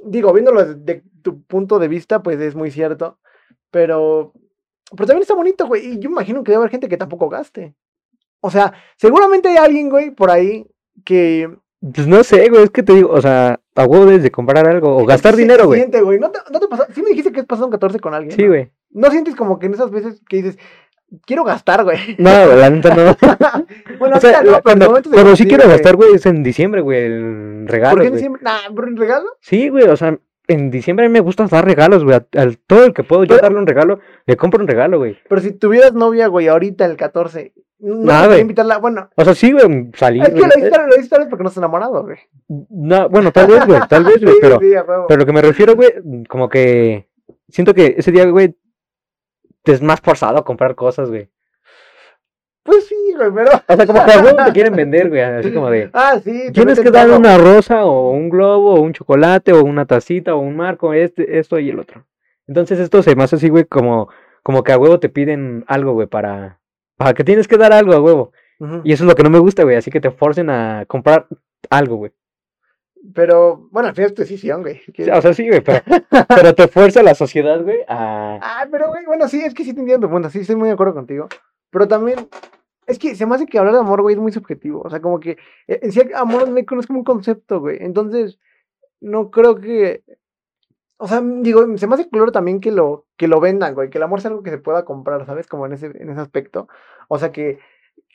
[0.04, 3.18] digo, viéndolo desde tu punto de vista, pues es muy cierto.
[3.70, 4.32] Pero,
[4.90, 5.86] pero también está bonito, güey.
[5.94, 7.74] Y yo imagino que debe haber gente que tampoco gaste.
[8.40, 10.66] O sea, seguramente hay alguien, güey, por ahí
[11.04, 11.54] que.
[11.80, 14.66] Pues no sé, güey, es que te digo, o sea, a huevo debes de comprar
[14.68, 15.80] algo o gastar dinero, güey.
[15.80, 16.18] siente, güey.
[16.18, 16.84] ¿No te, no te pasó?
[16.94, 18.36] Sí me dijiste que has pasado un 14 con alguien.
[18.36, 18.70] Sí, güey.
[18.90, 20.58] ¿No sientes como que en esas veces que dices,
[21.24, 21.98] quiero gastar, güey?
[22.18, 23.16] No, la neta no.
[23.98, 25.76] bueno, O sea, no, pero en cuando, cuando sí quiero güey.
[25.76, 27.92] gastar, güey, es en diciembre, güey, el regalo.
[27.94, 28.42] ¿Por qué en diciembre?
[28.44, 29.26] Nah, ¿por un regalo?
[29.40, 32.18] Sí, güey, o sea, en diciembre a mí me gusta dar regalos, güey.
[32.36, 35.16] Al todo el que puedo yo Pero- darle un regalo, le compro un regalo, güey.
[35.28, 38.40] Pero si tuvieras novia, güey, ahorita el 14, no Nada, te podría güey.
[38.42, 38.78] invitarla.
[38.78, 40.22] Bueno, O sea, sí, güey, salir.
[40.22, 42.18] es que lo dices, lo vez porque no estás enamorado, güey.
[42.70, 44.72] No, bueno, tal vez, güey, tal vez, güey, Sí, pero, sí,
[45.08, 45.90] pero lo que me refiero, güey,
[46.28, 47.08] como que
[47.48, 48.56] siento que ese día, güey,
[49.64, 51.28] es más forzado a comprar cosas, güey.
[52.62, 53.50] Pues sí, güey, pero.
[53.66, 56.30] O sea, como que a huevo te quieren vender, güey, así como de, Ah, sí.
[56.46, 60.34] te tienes que dar una rosa o un globo o un chocolate o una tacita
[60.34, 62.04] o un marco, este, esto y el otro.
[62.46, 64.08] Entonces esto se me hace así, güey, como,
[64.42, 66.60] como que a huevo te piden algo, güey, para,
[67.00, 68.32] para que tienes que dar algo a huevo.
[68.84, 71.26] Y eso es lo que no me gusta, güey, así que te forcen a comprar
[71.70, 72.12] algo, güey.
[73.14, 74.82] Pero, bueno, al final es tu decisión, güey.
[75.10, 75.80] O sea, sí, güey, pero,
[76.28, 78.38] pero te fuerza la sociedad, güey, a...
[78.42, 80.10] Ah, pero, güey, bueno, sí, es que sí te entiendo.
[80.10, 81.26] Bueno, sí, estoy muy de acuerdo contigo.
[81.70, 82.28] Pero también,
[82.86, 84.82] es que se me hace que hablar de amor, güey, es muy subjetivo.
[84.84, 87.78] O sea, como que, eh, en sí, amor no es como un concepto, güey.
[87.80, 88.38] Entonces,
[89.00, 90.04] no creo que.
[90.98, 93.90] O sea, digo, se me hace claro también que lo, que lo vendan, güey.
[93.90, 95.46] Que el amor sea algo que se pueda comprar, ¿sabes?
[95.46, 96.68] Como en ese, en ese aspecto.
[97.06, 97.58] O sea, que.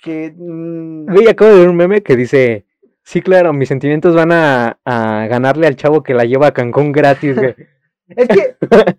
[0.01, 2.65] que mm, Güey, acabo de ver un meme que dice,
[3.03, 6.91] sí, claro, mis sentimientos van a, a ganarle al chavo que la lleva a Cancún
[6.91, 7.55] gratis, güey.
[8.07, 8.55] Es que.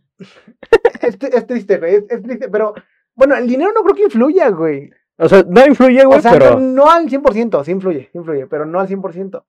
[1.03, 1.97] es, tri- es triste, güey.
[1.97, 2.73] Es, es triste, pero.
[3.16, 4.90] Bueno, el dinero no creo que influya, güey.
[5.19, 6.61] O sea, no influye, güey, O sea, pero...
[6.61, 9.42] no, no al 100%, sí influye, sí influye, pero no al 100%.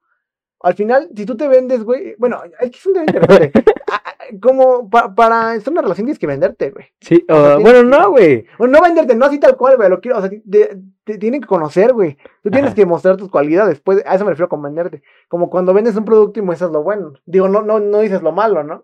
[0.61, 3.51] Al final, si tú te vendes, güey, bueno, es que es un tema interesante.
[3.89, 6.87] Ah, ah, Como pa- para estar en una relación tienes que venderte, güey.
[6.99, 8.45] Sí, o sea, o- tienes bueno, que- no, güey.
[8.59, 11.39] Bueno, no venderte, no así tal cual, güey, lo quiero, o sea, te, te tienen
[11.39, 12.17] que conocer, güey.
[12.43, 12.75] Tú tienes Ajá.
[12.75, 15.03] que mostrar tus cualidades, pues, a eso me refiero con venderte.
[15.29, 17.13] Como cuando vendes un producto y muestras lo bueno.
[17.25, 18.83] Digo, no, no, no dices lo malo, ¿no?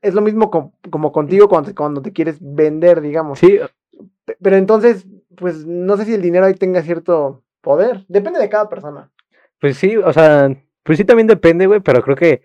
[0.00, 3.40] Es lo mismo con- como contigo cuando, te- cuando te quieres vender, digamos.
[3.40, 3.58] Sí,
[4.24, 8.04] Pe- Pero entonces, pues, no sé si el dinero ahí tenga cierto poder.
[8.06, 9.10] Depende de cada persona.
[9.60, 12.42] pues sí, o sea, pues sí también depende, güey, pero creo que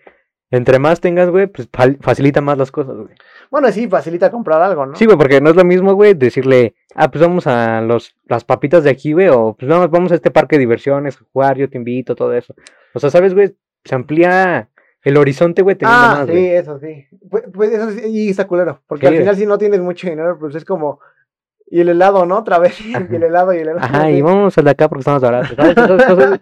[0.51, 1.67] entre más tengas, güey, pues
[2.01, 3.15] facilita más las cosas, güey.
[3.49, 4.95] Bueno, sí, facilita comprar algo, ¿no?
[4.95, 8.43] Sí, güey, porque no es lo mismo, güey, decirle, ah, pues vamos a los, las
[8.43, 11.57] papitas de aquí, güey, o pues vamos, vamos a este parque de diversiones, a jugar,
[11.57, 12.55] yo te invito, todo eso.
[12.93, 13.55] O sea, ¿sabes, güey?
[13.83, 14.69] Se amplía
[15.03, 16.47] el horizonte, güey, teniendo ah, más, sí, güey.
[16.55, 17.05] eso sí.
[17.29, 18.81] Pues, pues eso sí, y está culero.
[18.87, 19.21] Porque Sí, al güey.
[19.23, 20.99] final, si no tienes mucho dinero, pues es como.
[21.67, 22.37] Y el helado, ¿no?
[22.39, 22.79] Otra vez.
[22.85, 23.79] Y el helado y el helado.
[23.85, 24.13] Ajá, sí.
[24.13, 25.71] y vamos al de acá porque estamos baratos, ¿sabes?
[25.77, 26.39] Esas cosas-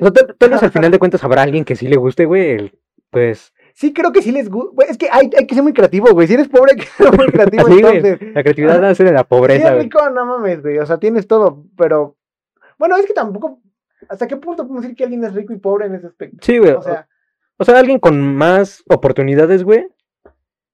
[0.00, 2.72] O sea, tal, vez al final de cuentas habrá alguien que sí le guste, güey,
[3.10, 3.52] pues...
[3.74, 4.84] Sí, creo que sí les gusta.
[4.86, 6.26] Es que hay, hay que ser muy creativo, güey.
[6.26, 7.68] Si eres pobre, hay que ser muy creativo.
[7.68, 8.34] Sí, güey, entonces.
[8.34, 9.82] la creatividad nace de la Si pobreza, eres güey.
[9.84, 10.78] rico, no mames, güey.
[10.78, 12.16] O sea, tienes todo, pero.
[12.76, 13.60] Bueno, es que tampoco.
[14.08, 16.38] ¿Hasta qué punto podemos decir que alguien es rico y pobre en ese aspecto?
[16.40, 16.72] Sí, güey.
[16.72, 17.06] O sea,
[17.56, 19.86] O sea, alguien con más oportunidades, güey,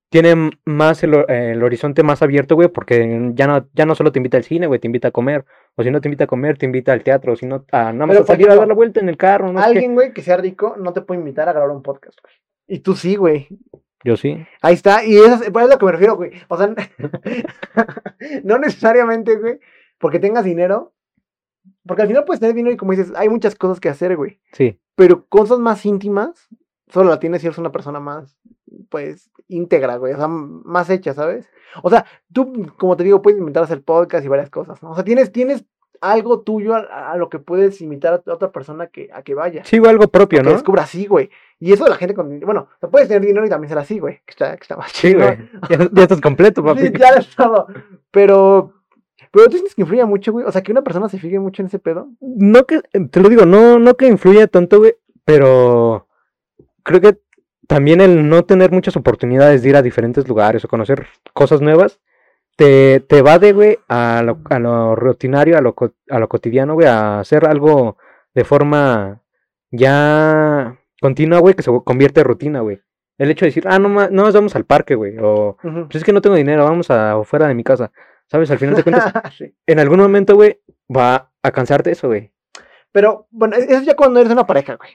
[0.09, 4.11] tiene más el, ho- el horizonte más abierto, güey, porque ya no, ya no solo
[4.11, 5.45] te invita al cine, güey, te invita a comer.
[5.75, 7.33] O si no te invita a comer, te invita al teatro.
[7.33, 9.17] O si no, a nada más Pero, a salir a dar la vuelta en el
[9.17, 12.19] carro, no alguien, güey, que sea rico no te puede invitar a grabar un podcast,
[12.21, 12.33] güey.
[12.67, 13.47] Y tú sí, güey.
[14.03, 14.45] Yo sí.
[14.61, 16.31] Ahí está, y eso es, pues, es lo que me refiero, güey.
[16.47, 16.67] O sea,
[18.43, 19.59] no necesariamente, güey,
[19.97, 20.93] porque tengas dinero.
[21.87, 24.39] Porque al final puedes tener dinero y como dices, hay muchas cosas que hacer, güey.
[24.53, 24.79] Sí.
[24.95, 26.47] Pero cosas más íntimas,
[26.87, 28.37] solo la tienes si eres una persona más,
[28.89, 30.13] pues, íntegra, güey.
[30.13, 31.49] O sea, más hecha, ¿sabes?
[31.83, 34.91] O sea, tú, como te digo, puedes inventar hacer podcast y varias cosas, ¿no?
[34.91, 35.65] O sea, tienes, tienes
[36.01, 39.63] algo tuyo a, a lo que puedes invitar a otra persona que, a que vaya.
[39.65, 40.51] Sí, güey, algo propio, Que ¿no?
[40.51, 41.29] descubra así, güey.
[41.59, 42.39] Y eso de la gente con.
[42.41, 44.15] Bueno, o sea, puedes tener dinero y también ser así, güey.
[44.25, 45.21] Que está, que está más Sí, chido.
[45.25, 45.37] güey.
[45.69, 46.81] Ya, ya estás completo, papi.
[46.81, 47.67] Sí, ya es todo.
[48.11, 48.73] Pero,
[49.31, 50.45] pero tú sientes que influye mucho, güey.
[50.45, 52.09] O sea, que una persona se fije mucho en ese pedo.
[52.19, 56.07] No que, te lo digo, no, no que influya tanto, güey, pero
[56.83, 57.17] creo que
[57.67, 61.99] también el no tener muchas oportunidades de ir a diferentes lugares o conocer cosas nuevas,
[62.57, 65.75] te, te evade, güey, a lo, a lo rutinario, a lo,
[66.09, 67.97] a lo cotidiano, güey, a hacer algo
[68.33, 69.21] de forma
[69.71, 72.79] ya continua, güey, que se convierte en rutina, güey.
[73.17, 76.03] El hecho de decir, ah, no, no nos vamos al parque, güey, o pues es
[76.03, 77.91] que no tengo dinero, vamos a fuera de mi casa.
[78.27, 78.49] ¿Sabes?
[78.49, 79.53] Al final de cuentas, Sí.
[79.67, 80.59] en algún momento, güey,
[80.93, 82.31] va a cansarte eso, güey.
[82.91, 84.91] Pero, bueno, e- eso ya cuando eres una pareja, güey.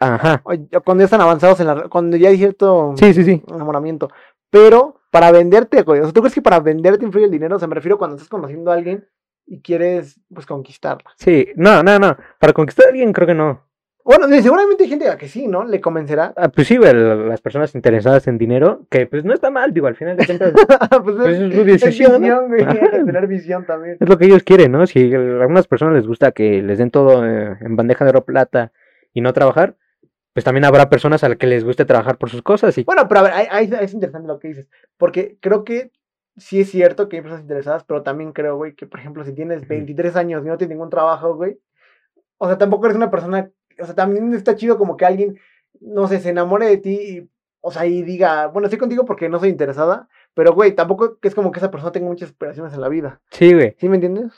[0.00, 0.42] Ajá.
[0.42, 1.82] cuando ya están avanzados en la...
[1.88, 3.42] Cuando ya hay cierto Sí, sí, sí.
[3.48, 4.08] enamoramiento.
[4.50, 6.00] Pero para venderte, güey.
[6.00, 7.56] O sea, ¿tú crees que para venderte influye el dinero?
[7.56, 9.06] O sea, me refiero cuando estás conociendo a alguien
[9.46, 11.10] y quieres, pues, conquistarla.
[11.16, 12.16] Sí, no, no, no.
[12.38, 13.66] Para conquistar a alguien creo que no.
[14.02, 15.64] Bueno, seguramente hay gente a que sí, ¿no?
[15.64, 16.32] Le convencerá.
[16.36, 19.74] Ah, pues sí, güey, la- las personas interesadas en dinero, que pues no está mal,
[19.74, 20.52] digo, al final de cuentas
[21.04, 22.18] pues Pues es su es decisión, ¿no?
[22.18, 22.66] visión, güey.
[22.66, 23.98] Que tener visión también.
[24.00, 24.86] es lo que ellos quieren, ¿no?
[24.86, 28.24] Si a algunas personas les gusta que les den todo eh, en bandeja de oro
[28.24, 28.72] plata
[29.12, 29.76] y no trabajar,
[30.32, 33.06] pues también habrá personas a las que les guste trabajar por sus cosas y Bueno,
[33.08, 34.66] pero a ver, ahí- ahí es interesante lo que dices.
[34.96, 35.90] Porque creo que
[36.36, 39.32] sí es cierto que hay personas interesadas, pero también creo, güey, que por ejemplo, si
[39.32, 41.58] tienes 23 años y no tienes ningún trabajo, güey,
[42.38, 45.38] o sea, tampoco eres una persona, o sea, también está chido como que alguien,
[45.80, 49.28] no sé, se enamore de ti y, o sea, y diga, bueno, estoy contigo porque
[49.28, 52.80] no soy interesada, pero, güey, tampoco es como que esa persona tenga muchas aspiraciones en
[52.80, 53.20] la vida.
[53.32, 53.76] sí, güey.
[53.78, 54.32] ¿Sí me entiendes?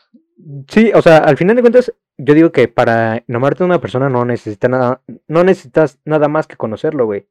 [0.68, 1.92] Sí, o sea, al final de cuentas,
[2.24, 6.46] yo digo que para enamorarte de una persona no necesitas nada, no necesitas nada más
[6.46, 7.26] que conocerlo, güey.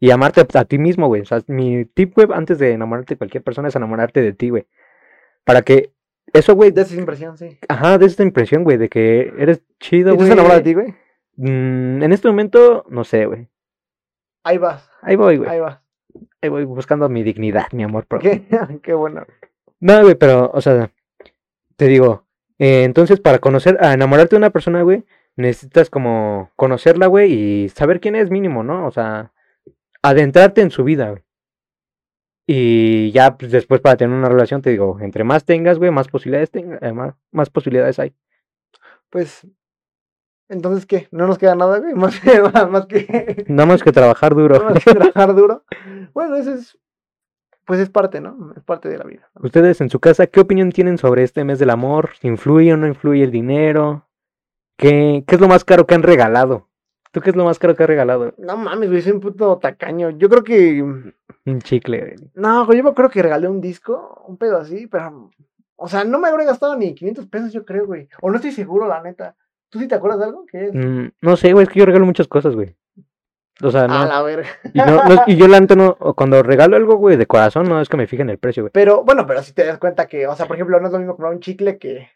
[0.00, 1.22] Y amarte a, a ti mismo, güey.
[1.22, 4.50] O sea, mi tip, güey, antes de enamorarte de cualquier persona es enamorarte de ti,
[4.50, 4.66] güey.
[5.44, 5.92] Para que
[6.32, 7.58] eso, güey, De esa impresión, sí.
[7.68, 10.26] ajá, de esta impresión, güey, de que eres chido, ¿Y tú güey.
[10.28, 10.94] se enamora de ti, güey?
[11.36, 13.48] Mm, en este momento, no sé, güey.
[14.44, 15.48] Ahí vas, Ahí voy, güey.
[15.50, 15.80] ahí vas.
[16.42, 18.30] Ahí voy buscando mi dignidad, mi amor propio.
[18.50, 19.26] Qué, qué bueno.
[19.80, 20.90] No, güey, pero, o sea,
[21.76, 22.24] te digo,
[22.58, 25.04] eh, entonces para conocer, a enamorarte de una persona, güey,
[25.36, 28.86] necesitas como conocerla, güey, y saber quién es mínimo, ¿no?
[28.86, 29.32] O sea,
[30.02, 31.22] adentrarte en su vida, güey.
[32.50, 36.08] Y ya, pues después para tener una relación, te digo, entre más tengas, güey, más
[36.08, 38.14] posibilidades tenga, eh, más, más posibilidades hay.
[39.10, 39.46] Pues,
[40.48, 41.08] entonces, ¿qué?
[41.10, 44.64] No nos queda nada, güey, más que, más, más que, Nada más que trabajar duro.
[44.64, 45.64] más que trabajar duro.
[46.14, 46.78] Bueno, eso es,
[47.68, 48.54] pues es parte, ¿no?
[48.56, 49.28] Es parte de la vida.
[49.42, 52.12] Ustedes en su casa, ¿qué opinión tienen sobre este mes del amor?
[52.22, 54.08] ¿Influye o no influye el dinero?
[54.78, 56.66] ¿Qué, qué es lo más caro que han regalado?
[57.12, 58.32] ¿Tú qué es lo más caro que has regalado?
[58.38, 60.08] No mames, güey, soy un puto tacaño.
[60.10, 62.14] Yo creo que, Un chicle, güey.
[62.34, 65.30] no, güey, yo me acuerdo que regalé un disco, un pedo así, pero,
[65.76, 68.08] o sea, no me habré gastado ni 500 pesos, yo creo, güey.
[68.22, 69.36] O no estoy seguro, la neta.
[69.68, 70.46] ¿Tú sí te acuerdas de algo?
[70.50, 70.74] ¿Qué es?
[70.74, 72.74] Mm, no sé, güey, es que yo regalo muchas cosas, güey.
[73.62, 73.94] O sea, no.
[73.94, 74.48] A la verga.
[74.72, 77.88] Y, no, no- y yo la no, cuando regalo algo, güey, de corazón, no es
[77.88, 78.70] que me fije en el precio, güey.
[78.72, 80.98] Pero, bueno, pero si te das cuenta que, o sea, por ejemplo, no es lo
[80.98, 82.08] mismo comprar un chicle que,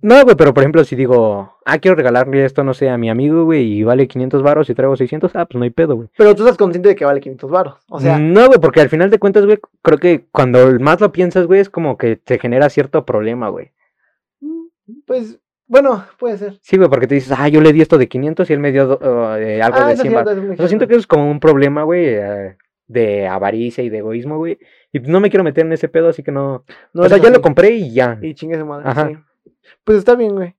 [0.00, 3.10] No, güey, pero por ejemplo, si digo, ah, quiero regalarle esto, no sé, a mi
[3.10, 6.08] amigo, güey, y vale 500 baros y traigo 600, ah, pues no hay pedo, güey.
[6.16, 7.74] pero tú estás consciente de que vale 500 baros.
[7.88, 11.12] O sea, no, güey, porque al final de cuentas, güey, creo que cuando más lo
[11.12, 13.72] piensas, güey, es como que te genera cierto problema, güey.
[15.06, 16.58] pues, bueno, puede ser.
[16.62, 18.72] Sí, güey, porque te dices, ah, yo le di esto de 500 y él me
[18.72, 20.32] dio uh, de algo Ah, de eso 100 sí, baros.
[20.32, 20.86] eso es muy O sea, siento cierto.
[20.88, 24.58] que eso es como un problema, güey, eh, de avaricia y de egoísmo, güey.
[24.92, 26.64] Y no me quiero meter en ese pedo, así que no.
[26.94, 28.18] No o sea, ya lo compré y ya.
[28.22, 29.08] Y chingue su madre, Ajá.
[29.08, 29.16] sí.
[29.84, 30.56] Pues está bien, güey.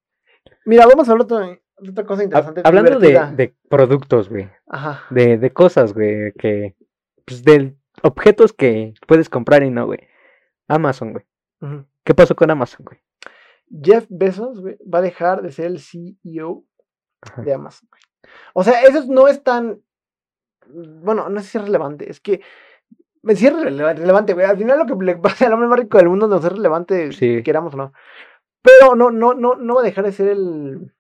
[0.65, 2.61] Mira, vamos a hablar otra, otra cosa interesante.
[2.63, 4.47] Hablando de, de productos, güey.
[4.67, 5.03] Ajá.
[5.09, 6.75] De, de cosas, güey, que.
[7.25, 9.99] Pues de objetos que puedes comprar y no, güey.
[10.67, 11.25] Amazon, güey.
[12.03, 12.99] ¿Qué pasó con Amazon, güey?
[13.69, 16.63] Jeff Bezos, güey, va a dejar de ser el CEO
[17.21, 17.41] Ajá.
[17.41, 18.01] de Amazon, güey.
[18.53, 19.81] O sea, eso no es tan.
[20.67, 22.09] Bueno, no sé si es relevante.
[22.09, 22.41] Es que.
[23.21, 24.45] Me sí es rele- relevante, güey.
[24.45, 27.11] Al final lo que le pasa al hombre más rico del mundo no es relevante,
[27.11, 27.43] Sí.
[27.43, 27.93] queramos o no.
[28.61, 30.93] Pero no, no, no, no va a dejar de ser el.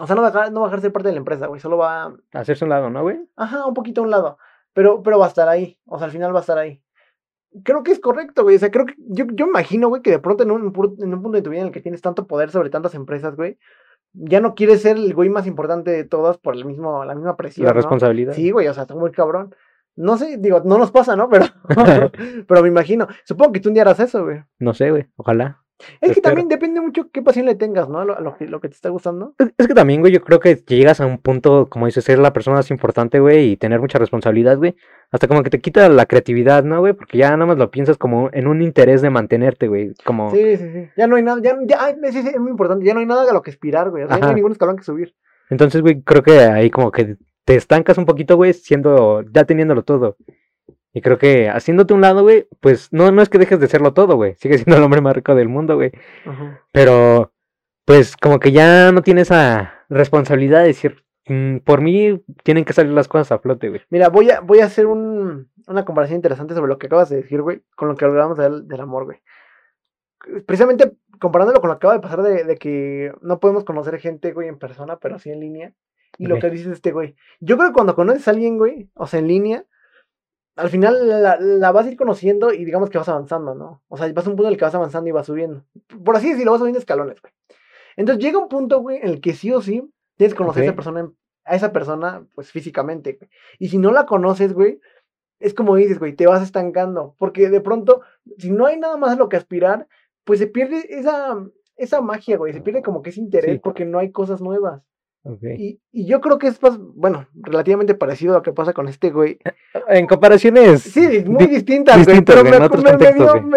[0.00, 1.18] O sea, no va a dejar, no va a dejar de ser parte de la
[1.18, 1.60] empresa, güey.
[1.60, 3.18] Solo va a Hacerse un lado, ¿no, güey?
[3.36, 4.38] Ajá, un poquito a un lado.
[4.72, 5.78] Pero, pero va a estar ahí.
[5.86, 6.82] O sea, al final va a estar ahí.
[7.62, 8.56] Creo que es correcto, güey.
[8.56, 8.94] O sea, creo que.
[8.98, 11.50] Yo, yo imagino, güey, que de pronto en un, pu- en un punto de tu
[11.50, 13.58] vida en el que tienes tanto poder sobre tantas empresas, güey.
[14.12, 17.36] Ya no quieres ser el güey más importante de todas por el mismo, la misma
[17.36, 17.66] presión.
[17.66, 17.76] La ¿no?
[17.76, 18.32] responsabilidad.
[18.34, 19.54] Sí, güey, o sea, está muy cabrón.
[19.96, 21.28] No sé, digo, no nos pasa, ¿no?
[21.30, 21.46] Pero,
[22.48, 23.06] pero me imagino.
[23.24, 24.42] Supongo que tú un día harás eso, güey.
[24.58, 25.06] No sé, güey.
[25.16, 25.62] Ojalá.
[26.00, 26.22] Es que Espero.
[26.22, 28.04] también depende mucho qué pasión le tengas, ¿no?
[28.04, 29.34] Lo, lo que, lo que te está gustando.
[29.38, 32.18] Es, es que también, güey, yo creo que llegas a un punto, como dices, ser
[32.18, 34.76] la persona más importante, güey, y tener mucha responsabilidad, güey.
[35.10, 36.92] Hasta como que te quita la creatividad, ¿no, güey?
[36.92, 39.94] Porque ya nada más lo piensas como en un interés de mantenerte, güey.
[40.04, 40.88] Como, Sí, sí, sí.
[40.96, 42.84] Ya no hay nada, ya, ya, ay, sí, sí, es muy importante.
[42.84, 44.04] Ya no hay nada a lo que aspirar, güey.
[44.04, 45.14] O sea, ya no hay ningún escalón que subir.
[45.50, 49.82] Entonces, güey, creo que ahí como que te estancas un poquito, güey, siendo, ya teniéndolo
[49.82, 50.16] todo.
[50.96, 53.92] Y creo que haciéndote un lado, güey, pues no, no es que dejes de serlo
[53.92, 54.36] todo, güey.
[54.36, 55.90] Sigues siendo el hombre más rico del mundo, güey.
[56.24, 56.62] Ajá.
[56.70, 57.32] Pero,
[57.84, 62.72] pues como que ya no tienes esa responsabilidad de decir, "Mm, por mí tienen que
[62.72, 63.80] salir las cosas a flote, güey.
[63.90, 67.16] Mira, voy a, voy a hacer un, una comparación interesante sobre lo que acabas de
[67.16, 69.18] decir, güey, con lo que hablábamos del, del amor, güey.
[70.46, 74.32] Precisamente comparándolo con lo que acaba de pasar de, de que no podemos conocer gente,
[74.32, 75.74] güey, en persona, pero sí en línea.
[76.18, 77.16] Y lo que dices este, güey.
[77.40, 79.64] Yo creo que cuando conoces a alguien, güey, o sea, en línea,
[80.56, 83.82] al final la, la vas a ir conociendo y digamos que vas avanzando, ¿no?
[83.88, 85.64] O sea, vas a un punto en el que vas avanzando y vas subiendo.
[86.04, 87.32] Por así decirlo, vas subiendo escalones, güey.
[87.96, 90.66] Entonces llega un punto, güey, en el que sí o sí tienes que conocer a
[90.66, 91.10] esa persona
[91.46, 93.30] a esa persona, pues físicamente, güey.
[93.58, 94.80] Y si no la conoces, güey,
[95.40, 97.14] es como dices, güey, te vas estancando.
[97.18, 98.00] Porque de pronto,
[98.38, 99.86] si no hay nada más a lo que aspirar,
[100.24, 101.36] pues se pierde esa,
[101.76, 102.54] esa magia, güey.
[102.54, 103.58] Se pierde como que ese interés Sí.
[103.62, 104.82] porque no hay cosas nuevas.
[105.58, 108.88] Y, y yo creo que es más, bueno, relativamente parecido a lo que pasa con
[108.88, 109.38] este güey.
[109.88, 110.82] En comparaciones.
[110.82, 112.18] Sí, muy di- distintas, güey.
[112.18, 113.12] distintas, Pero güey, me, otros me- me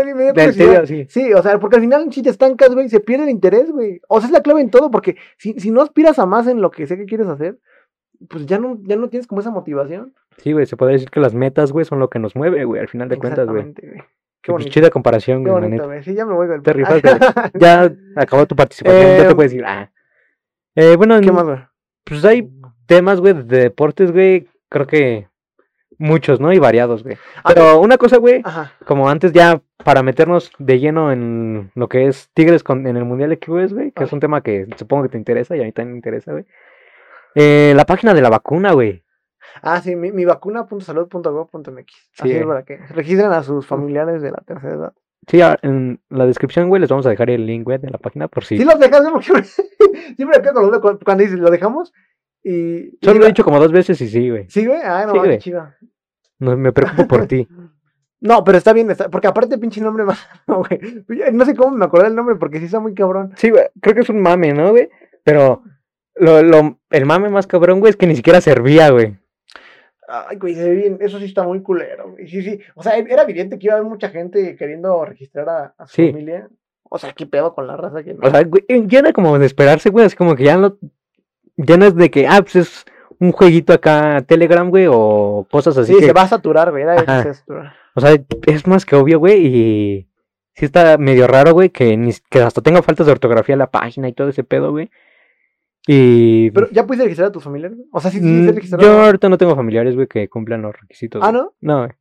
[0.06, 1.06] dio- me- serio, sí.
[1.10, 4.00] Sí, o sea, porque al final si te estancas, güey, se pierde el interés, güey.
[4.08, 6.62] O sea, es la clave en todo, porque si, si no aspiras a más en
[6.62, 7.60] lo que sé que quieres hacer,
[8.30, 10.14] pues ya no, ya no tienes como esa motivación.
[10.38, 12.80] Sí, güey, se podría decir que las metas, güey, son lo que nos mueve, güey,
[12.80, 13.74] al final de cuentas, güey.
[14.42, 16.02] Qué pues, chida comparación, güey, bonito, güey.
[16.04, 16.62] Sí, ya me voy, güey.
[16.62, 17.20] Te rifaste, güey.
[17.60, 19.66] Ya acabó tu participación, ya Eh, te puedes ir.
[19.66, 19.92] Ah.
[20.80, 21.58] Eh, bueno, ¿Qué más, güey?
[22.04, 22.50] pues hay
[22.86, 25.28] temas, güey, de deportes, güey, creo que
[25.98, 26.54] muchos, ¿no?
[26.54, 27.18] Y variados, güey.
[27.44, 28.72] A Pero una cosa, güey, Ajá.
[28.86, 33.06] como antes ya para meternos de lleno en lo que es Tigres con, en el
[33.06, 34.16] Mundial de Clubes, güey, que es Ah.
[34.16, 36.46] un tema que supongo que te interesa y a mí también me interesa, güey.
[37.36, 39.04] Eh, la página de la vacuna, güey.
[39.64, 41.94] Ah, sí, mi, mi vacuna.salud.gov.mx.
[42.20, 42.46] Así Sí, es eh.
[42.46, 44.94] para que registren a sus familiares de la tercera edad.
[45.28, 48.30] Sí, en la descripción, güey, les vamos a dejar el link, güey, de la página
[48.30, 48.58] por si...
[48.58, 49.44] Sí, los dejas, güey, porque
[50.16, 51.94] siempre acá cuando, cuando, cuando dices, lo dejamos
[52.44, 52.98] y...
[53.02, 54.50] Solo lo he dicho como dos veces y sí, güey.
[54.50, 55.68] Sí, güey, ah, no, Sí, qué chido.
[56.40, 57.48] No, me preocupo por ti.
[58.20, 61.06] No, pero está bien, está, porque aparte pinche nombre más, no, güey.
[61.34, 63.34] No sé cómo me acordé el nombre porque sí está muy cabrón.
[63.36, 64.90] Sí, güey, creo que es un mame, ¿no, güey?
[65.24, 65.62] Pero
[66.16, 69.20] lo, lo, el mame más cabrón, güey, es que ni siquiera servía, güey.
[70.08, 72.28] Ay, güey, se ve bien, eso sí está muy culero, güey.
[72.28, 75.74] Sí, sí, o sea, era evidente que iba a haber mucha gente queriendo registrar a,
[75.78, 76.12] a su Sí.
[76.12, 76.48] familia.
[76.90, 78.16] O sea, qué pedo con la raza que.
[78.22, 80.78] O sea, güey, ya era como de esperarse, güey, es como que ya no...
[81.58, 82.86] Ya no es de que, ah, pues es
[83.20, 86.06] un jueguito acá, Telegram, güey, o cosas así sí, que...
[86.06, 87.74] se va a saturar, güey, era se saturar.
[87.96, 88.16] O sea,
[88.46, 90.08] es más que obvio, güey, y...
[90.54, 93.70] Sí está medio raro, güey, que, ni, que hasta tenga faltas de ortografía en la
[93.70, 94.90] página y todo ese pedo, güey.
[95.88, 96.52] Y...
[96.52, 97.78] Pero, ¿ya pudiste registrar a tus familiares?
[97.92, 98.86] O sea, sí, sí, mm, sí registraron.
[98.86, 101.22] yo ahorita no tengo familiares, güey, que cumplan los requisitos.
[101.24, 101.32] Ah.
[101.32, 101.54] ¿no?
[101.62, 101.92] No, güey.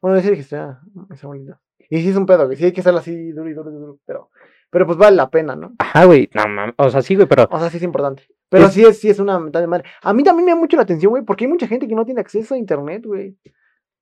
[0.00, 0.80] Bueno, sí registré a
[1.12, 1.58] esa bonita.
[1.90, 3.74] Y sí es un pedo, güey, sí hay que hacerlo así duro y duro y
[3.74, 4.30] duro, pero...
[4.70, 5.74] Pero pues vale la pena, ¿no?
[5.78, 6.30] Ajá, güey.
[6.32, 6.74] No, mames.
[6.78, 7.46] O sea, sí, güey, pero.
[7.50, 8.22] O sea, sí es importante.
[8.48, 9.84] Pero Es- sí es, sí es una mental de madre.
[10.00, 12.06] A mí también me llama mucho la atención, güey, porque hay mucha gente que no
[12.06, 13.36] tiene acceso a internet, güey.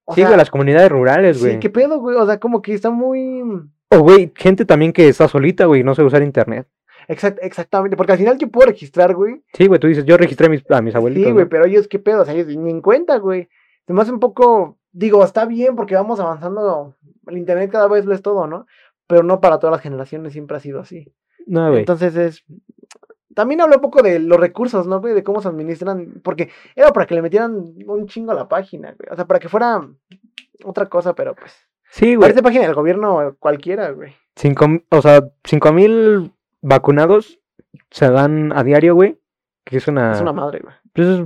[0.04, 1.54] O sí, güey, las comunidades rurales, güey.
[1.54, 2.16] Sí, qué pedo, güey.
[2.16, 3.42] O sea, como que está muy.
[3.88, 6.68] O, güey, gente también que está solita, güey, y no sabe usar internet.
[7.08, 7.96] Exact- exactamente.
[7.96, 9.42] Porque al final yo puedo registrar, güey.
[9.54, 11.26] Sí, güey, tú dices, yo registré a mis, a mis abuelitos.
[11.26, 11.48] Sí, güey, ¿no?
[11.50, 12.22] pero ellos qué pedo.
[12.22, 13.48] O sea, ellos ni en cuenta, güey.
[13.86, 14.78] Se me hace un poco.
[14.92, 16.94] Digo, está bien porque vamos avanzando.
[17.26, 18.66] El internet cada vez lo es todo, ¿no?
[19.06, 21.12] Pero no para todas las generaciones siempre ha sido así.
[21.46, 21.80] No, güey.
[21.80, 22.44] Entonces es.
[23.34, 25.14] También habla un poco de los recursos, ¿no, güey?
[25.14, 26.20] De cómo se administran.
[26.24, 29.08] Porque era para que le metieran un chingo a la página, güey.
[29.12, 29.88] O sea, para que fuera
[30.64, 31.54] otra cosa, pero pues.
[31.90, 32.20] Sí, güey.
[32.28, 34.12] Parece página del gobierno cualquiera, güey.
[34.36, 37.40] Cinco, o sea, cinco mil vacunados
[37.90, 39.18] se dan a diario, güey.
[39.64, 40.12] Que es una.
[40.12, 40.74] Es una madre, güey.
[40.92, 41.20] Pues es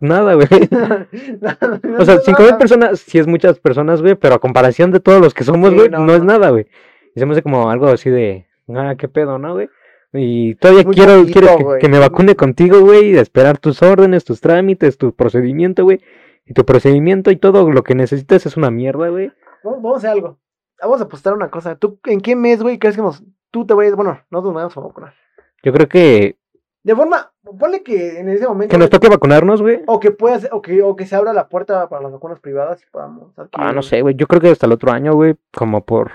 [0.00, 0.48] nada, güey.
[1.98, 5.20] O sea, cinco mil personas, sí es muchas personas, güey, pero a comparación de todos
[5.20, 6.66] los que somos, Sí, güey, no, no, es nada, güey.
[7.14, 9.68] Y se me hace como algo así de, ah, qué pedo, ¿no, güey?
[10.12, 13.82] Y todavía Muy quiero, poquito, quiero que, me vacune contigo, güey, y de esperar tus
[13.82, 16.00] órdenes, tus trámites, tu procedimiento, güey.
[16.46, 19.32] Y tu procedimiento y todo lo que necesitas es una mierda, güey.
[19.62, 20.38] Vamos, vamos a hacer algo.
[20.80, 21.76] Vamos a apostar una cosa.
[21.76, 23.94] ¿Tú en qué mes, güey, crees que nos, tú te vayas?
[23.94, 25.14] Bueno, nosotros nos vamos a vacunar.
[25.62, 26.38] Yo creo que,
[26.82, 28.72] De forma, ponle que en ese momento.
[28.72, 29.82] que nos toque vacunarnos, güey.
[29.86, 32.82] O que puedas, o que, o que se abra la puerta para las vacunas privadas
[32.82, 34.14] y podamos Ah, adquirir- no sé, güey.
[34.14, 36.10] Yo creo que hasta el otro año, güey, como por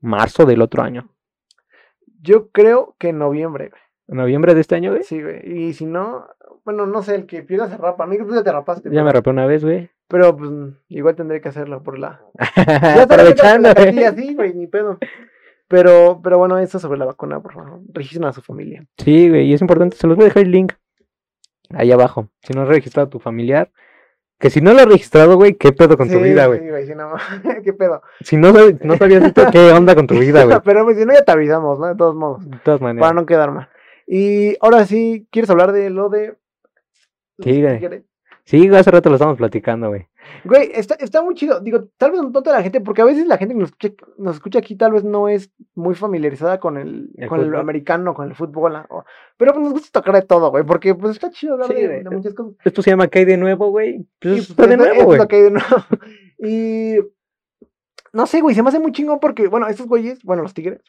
[0.00, 1.08] marzo del otro año.
[2.20, 3.80] Yo creo que en noviembre, güey.
[4.08, 5.02] En noviembre de este año, güey.
[5.02, 5.40] Sí, güey.
[5.50, 6.26] Y si no,
[6.64, 8.04] bueno, no sé, el que pierda se rapa.
[8.04, 8.90] A mí que tú ya te rapaste.
[8.90, 9.90] Ya me rapé una vez, güey.
[10.08, 10.50] Pero pues
[10.88, 12.20] igual tendré que hacerlo por la.
[12.66, 13.86] Ya Aprovechando, la güey.
[13.86, 14.98] cartilla, sí, güey, ni pedo.
[15.74, 17.80] Pero, pero bueno, eso sobre la vacuna, por favor.
[17.92, 18.86] Registren a su familia.
[18.98, 20.72] Sí, güey, y es importante, se los voy a dejar el link
[21.70, 22.28] ahí abajo.
[22.42, 23.72] Si no has registrado a tu familiar,
[24.38, 26.60] que si no lo has registrado, güey, ¿qué pedo con tu Sí, vida, güey?
[26.60, 27.14] Sí, güey, sí, no.
[27.64, 28.02] ¿Qué pedo?
[28.20, 30.58] Si no, no sabías esto, ¿qué onda con tu vida, güey?
[30.64, 31.86] Pero pues, si no, ya te avisamos, ¿no?
[31.88, 32.48] De todos modos.
[32.48, 33.14] De todas Para maneras.
[33.14, 33.68] no quedar mal.
[34.06, 36.36] Y ahora sí, ¿quieres hablar de lo de.
[37.40, 38.04] Sí, güey.
[38.46, 40.06] Sí, güey, hace rato lo estamos platicando, güey.
[40.44, 41.60] Güey, está, está muy chido.
[41.60, 43.94] Digo, tal vez no toda la gente, porque a veces la gente que nos escucha,
[44.18, 48.12] nos escucha aquí tal vez no es muy familiarizada con el, El con el americano,
[48.12, 48.76] con el fútbol.
[48.90, 49.04] o-
[49.38, 52.04] pero pues nos gusta tocar de todo, güey, porque pues está chido hablar Sí, de,
[52.10, 52.52] muchas cosas.
[52.64, 54.06] Esto se llama ¿Qué hay de nuevo, güey?
[54.20, 55.42] Pues Sí, está pues, de esto- nuevo, güey.
[55.42, 55.66] de nuevo.
[56.38, 56.96] Y
[58.12, 60.82] no sé, güey, se me hace muy chingón porque, bueno, estos güeyes, bueno, los Tigres,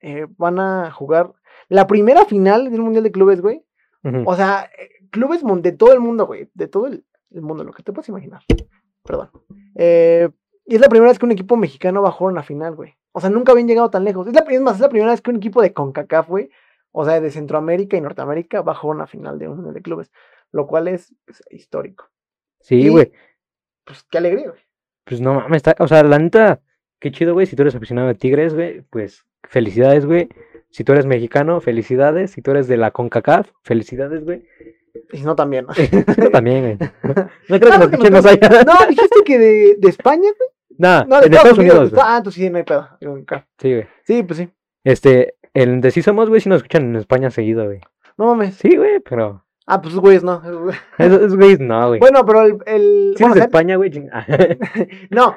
[0.00, 1.32] eh, van a jugar
[1.68, 3.64] la primera final del Mundial de Clubes, güey.
[4.24, 4.70] O sea,
[5.10, 6.48] clubes de todo el mundo, güey.
[6.54, 8.42] De todo el, el mundo, lo que te puedas imaginar.
[9.04, 9.30] Perdón.
[9.74, 10.28] Eh,
[10.66, 12.94] y es la primera vez que un equipo mexicano va a una final, güey.
[13.12, 14.26] O sea, nunca habían llegado tan lejos.
[14.26, 16.50] Es, la, es más, es la primera vez que un equipo de CONCACAF, güey,
[16.92, 20.10] o sea, de Centroamérica y Norteamérica, va a una final de un de clubes.
[20.52, 22.08] lo cual es pues, histórico.
[22.60, 23.12] Sí, güey.
[23.84, 24.60] Pues qué alegría, güey.
[25.04, 26.60] Pues no mames, está, o sea, la neta,
[27.00, 27.46] qué chido, güey.
[27.46, 30.28] Si tú eres aficionado de Tigres, güey, pues felicidades, güey.
[30.70, 32.30] Si tú eres mexicano, felicidades.
[32.32, 34.46] Si tú eres de la CONCACAF, felicidades, güey.
[35.12, 35.66] Y no también.
[36.18, 36.30] ¿no?
[36.30, 36.90] También, güey.
[37.48, 38.64] No creo nos que escuchen nos más allá.
[38.64, 40.50] No, dijiste que de, de España, güey.
[40.78, 42.02] Nah, No, de en Estados Unidos, güey.
[42.04, 42.88] Ah, entonces sí, no hay pedo.
[43.58, 43.86] Sí, güey.
[44.04, 44.48] Sí, pues sí.
[44.84, 47.80] Este, el de sí somos, güey, sí nos escuchan en España seguido, güey.
[48.16, 48.54] No mames.
[48.54, 49.44] Sí, güey, pero.
[49.66, 50.42] Ah, pues güeyes, no.
[50.98, 52.00] Esos güeyes no, güey.
[52.00, 52.58] Bueno, pero el.
[52.66, 54.08] el Si bueno, eres de España, güey.
[54.12, 54.26] ah,
[55.10, 55.36] no,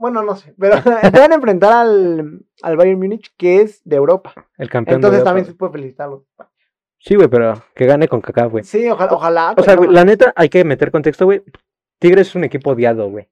[0.00, 0.54] bueno, no sé.
[0.58, 4.32] Pero se van a enfrentar al, al Bayern Múnich, que es de Europa.
[4.56, 6.24] el campeón de Entonces Europa, también se puede felicitarlo.
[7.00, 8.64] Sí, güey, pero que gane con CACAF, güey.
[8.64, 9.12] Sí, ojalá.
[9.12, 11.42] ojalá O sea, güey, la neta, hay que meter contexto, güey.
[11.98, 13.28] Tigres es un equipo odiado, güey.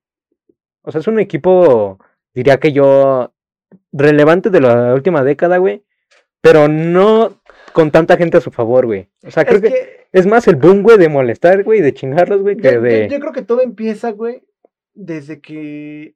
[0.82, 1.98] O sea, es un equipo,
[2.34, 3.32] diría que yo,
[3.92, 5.84] relevante de la última década, güey.
[6.40, 7.40] Pero no
[7.72, 9.08] con tanta gente a su favor, güey.
[9.26, 11.92] O sea, creo es que, que es más el boom, güey, de molestar, güey, de
[11.92, 13.08] chingarlos, güey, yo, que yo- de...
[13.08, 14.44] yo creo que todo empieza, güey,
[14.94, 16.14] desde que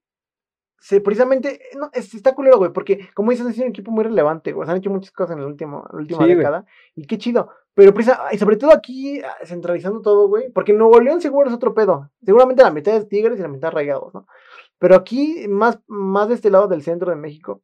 [0.85, 4.51] se precisamente no, es- está culero, güey, porque como dices, es un equipo muy relevante,
[4.53, 4.67] güey.
[4.67, 6.37] Se han hecho muchas cosas en el último, la última Sí, güey.
[6.37, 6.65] década.
[6.97, 7.51] Y qué chido.
[7.75, 10.51] Pero precisa- y sobre todo aquí, ah, centralizando todo, güey.
[10.51, 12.11] Porque Nuevo León seguro es otro pedo.
[12.25, 14.27] Seguramente la mitad es Tigres y la mitad Rayados, ¿no?
[14.79, 17.63] Pero aquí, más, más de este lado del centro de México,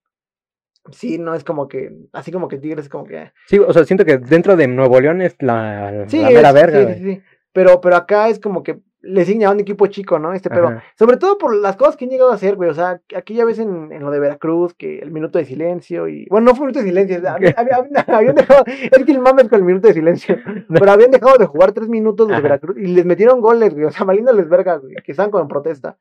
[0.93, 3.33] sí, no es como que, así como que Tigres es como que.
[3.49, 6.55] Sí, o sea, siento que dentro de Nuevo León es la, Sí, la mera es-
[6.55, 6.95] verga, sí, güey.
[6.99, 7.23] sí, sí.
[7.53, 10.33] Pero, pero acá es como que le siguen a un equipo chico, ¿no?
[10.33, 10.49] Este.
[10.53, 10.83] Ajá.
[10.99, 12.71] Sobre todo por las cosas que han llegado a hacer, güey.
[12.71, 16.27] O sea, aquella vez en, en lo de Veracruz, que el minuto de silencio y.
[16.31, 17.17] Bueno, no fue minuto de silencio.
[17.29, 18.65] había- había- habían dejado.
[18.67, 20.37] Es que el mames con el minuto de silencio.
[20.69, 22.43] Pero habían dejado de jugar tres minutos los de.
[22.43, 23.87] Veracruz y les metieron goles, güey.
[23.87, 24.95] O sea, valiéndoles verga, güey.
[25.05, 25.97] Que estaban como en protesta.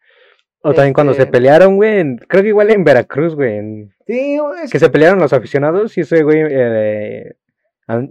[0.61, 3.93] O también cuando se Este- pelearon, güey, en- creo que igual en Veracruz, güey, en-
[4.07, 7.33] Sí, es que se pelearon los aficionados y ese güey, eh,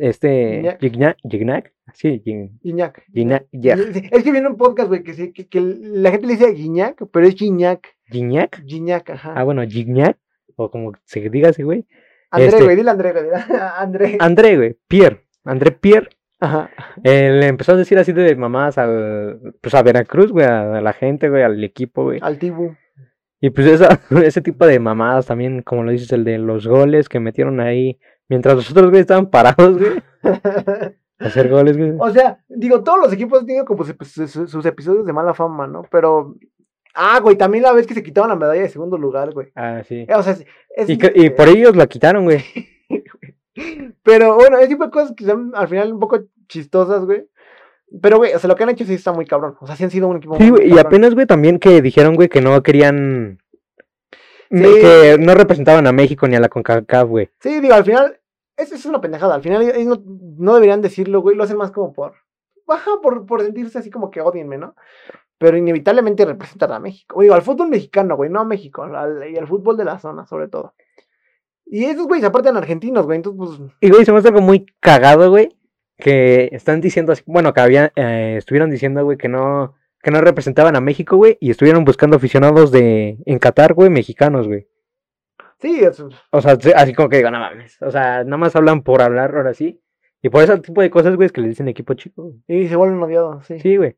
[0.00, 0.80] este, Gignac.
[0.80, 2.22] Gignac, Gignac, sí.
[2.62, 6.52] Gignac, Sí, Es que viene un podcast, güey, que, que, que la gente le dice
[6.52, 7.86] Guiñac, pero es Guiñac.
[8.10, 9.34] Gignac, Guiñac, ajá.
[9.36, 10.16] ah, bueno, Gignac,
[10.56, 11.86] o como se diga ese güey,
[12.30, 13.24] André, este- güey, dile André, güey.
[13.78, 14.16] André.
[14.20, 16.08] André, güey, Pierre, André Pierre,
[16.40, 16.70] Ajá.
[17.04, 20.80] eh, le empezó a decir así de mamás al, pues a Veracruz, güey, a, a
[20.80, 22.74] la gente, güey, al equipo, güey, Al Tibu.
[23.40, 27.08] y pues esa, ese tipo de mamadas también, como lo dices, el de los goles
[27.08, 27.98] que metieron ahí,
[28.28, 30.02] mientras los otros, güey, estaban parados, güey,
[31.18, 31.92] hacer goles, güey.
[31.98, 35.12] O sea, digo, todos los equipos han tenido como su- su- su- sus episodios de
[35.12, 35.82] mala fama, ¿no?
[35.90, 36.34] Pero.
[36.98, 39.48] Ah, güey, también la vez que se quitaban la medalla de segundo lugar, güey.
[39.54, 40.06] Ah, sí.
[40.14, 40.46] O sea, es.
[40.76, 42.42] es- Y, por ellos la quitaron, güey.
[44.02, 47.26] Pero bueno, ese tipo de cosas que son al final un poco chistosas, güey.
[48.02, 49.56] Pero, güey, o sea, lo que han hecho sí está muy cabrón.
[49.60, 51.80] O sea, sí han sido un equipo Sí, muy güey, y apenas, güey, también que
[51.82, 53.38] dijeron, güey, que no querían.
[54.50, 54.62] Sí.
[54.80, 57.30] Que no representaban a México ni a la CONCACAF, güey.
[57.40, 58.20] Sí, digo, al final.
[58.56, 59.34] Eso es una pendejada.
[59.34, 60.02] Al final ellos no,
[60.38, 61.36] no deberían decirlo, güey.
[61.36, 62.14] Lo hacen más como por.
[62.68, 64.74] Ajá, por, por sentirse así como que odienme, ¿no?
[65.38, 67.20] Pero inevitablemente representan a México.
[67.20, 68.82] Digo, al fútbol mexicano, güey, no a México.
[68.84, 70.74] al- y al fútbol de la zona, sobre todo.
[71.66, 73.16] Y esos güeyes aparte eran argentinos, güey.
[73.16, 73.70] Entonces, pues.
[73.80, 75.48] Y, güey, se me hace algo muy cagado, güey.
[75.98, 77.22] Que están diciendo así.
[77.26, 77.90] Bueno, que habían.
[77.96, 79.74] eh, estuvieron diciendo, güey, que no.
[80.06, 81.36] Que no representaban a México, güey.
[81.40, 83.18] Y estuvieron buscando aficionados de.
[83.26, 84.68] En Qatar, güey, mexicanos, güey.
[85.58, 86.00] Sí, es-
[86.30, 87.82] O sea, se- así como que digo, no mames.
[87.82, 89.82] O sea, nada más hablan por hablar ahora sí.
[90.22, 92.22] Y por ese tipo de cosas, güey, es que le dicen equipo chico.
[92.22, 92.36] güey.
[92.46, 93.58] y se vuelven odiados, sí.
[93.58, 93.96] Sí, güey.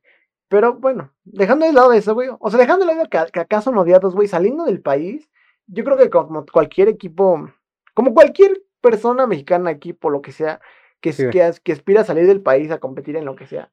[0.49, 2.31] Pero bueno, dejando de lado eso, güey.
[2.41, 5.29] O sea, dejando de lado que, que acá son odiados, güey, saliendo del país,
[5.67, 7.51] yo creo que como cualquier equipo,
[7.93, 10.63] como cualquier persona mexicana, equipo, lo que sea,
[11.03, 13.71] que, Sí, que, que aspira a salir del país a competir en lo que sea,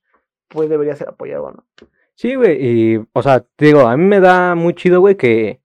[0.50, 1.64] pues debería ser apoyado, ¿no?
[2.16, 5.62] Sí, güey, y, o sea, te digo, a mí me da muy chido, güey, que,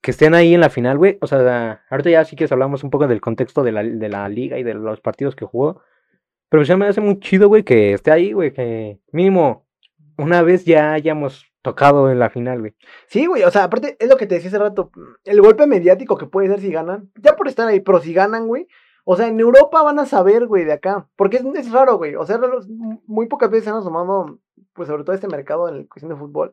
[0.00, 1.18] que estén ahí en la final, güey.
[1.20, 4.28] O sea, ahorita ya sí que hablamos un poco del contexto de la, de la
[4.28, 5.82] liga y de los partidos que jugó.
[6.48, 9.66] Pero ya me hace muy chido, güey, que esté ahí, güey, que mínimo
[10.16, 12.76] una vez ya hayamos tocado en la final, güey.
[13.08, 14.92] Sí, güey, o sea, aparte es lo que te decía hace rato,
[15.24, 18.46] el golpe mediático que puede ser si ganan, ya por estar ahí, pero si ganan,
[18.46, 18.68] güey,
[19.04, 22.14] o sea, en Europa van a saber, güey, de acá, porque es, es raro, güey,
[22.14, 22.40] o sea,
[23.06, 24.38] muy pocas veces han asomado,
[24.76, 26.52] pues sobre todo este mercado en la cuestión de fútbol,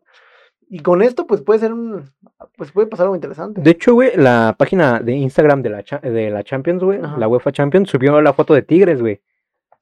[0.70, 2.10] y con esto, pues puede ser un,
[2.58, 3.62] pues puede pasar algo interesante.
[3.62, 7.28] De hecho, güey, la página de Instagram de la, cha- de la Champions, güey, la
[7.28, 9.22] UEFA Champions, subió la foto de Tigres, güey.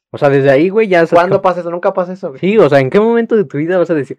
[0.09, 1.05] O sea, desde ahí, güey, ya...
[1.07, 1.71] ¿Cuándo pasa eso?
[1.71, 2.39] Nunca pasa eso, güey.
[2.41, 4.17] Sí, o sea, ¿en qué momento de tu vida vas a decir...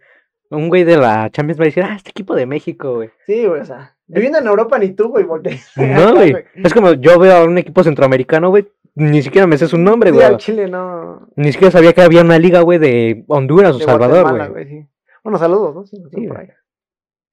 [0.48, 3.10] Un güey de la Champions va a decir, ah, este equipo de México, güey.
[3.26, 5.58] Sí, güey, o sea, viviendo en Europa ni tú, güey, volteé.
[5.76, 6.34] No, güey.
[6.62, 8.68] Es como yo veo a un equipo centroamericano, güey.
[8.94, 10.26] Ni siquiera me sé su nombre, Sí, güey.
[10.26, 11.28] al Chile no.
[11.36, 14.66] Ni siquiera sabía que había una liga, güey, de Honduras o Salvador, güey.
[14.68, 14.86] sí.
[15.24, 15.86] Bueno, saludos, ¿no?
[15.86, 16.48] Sí, Sí, por ahí.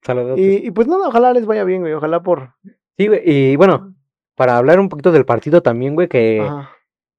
[0.02, 0.38] Saludos.
[0.38, 2.54] Y, y pues nada, ojalá les vaya bien, güey, ojalá por...
[2.96, 3.20] Sí, güey.
[3.24, 3.94] Y bueno,
[4.36, 6.70] para hablar un poquito del partido también, güey, que Ajá.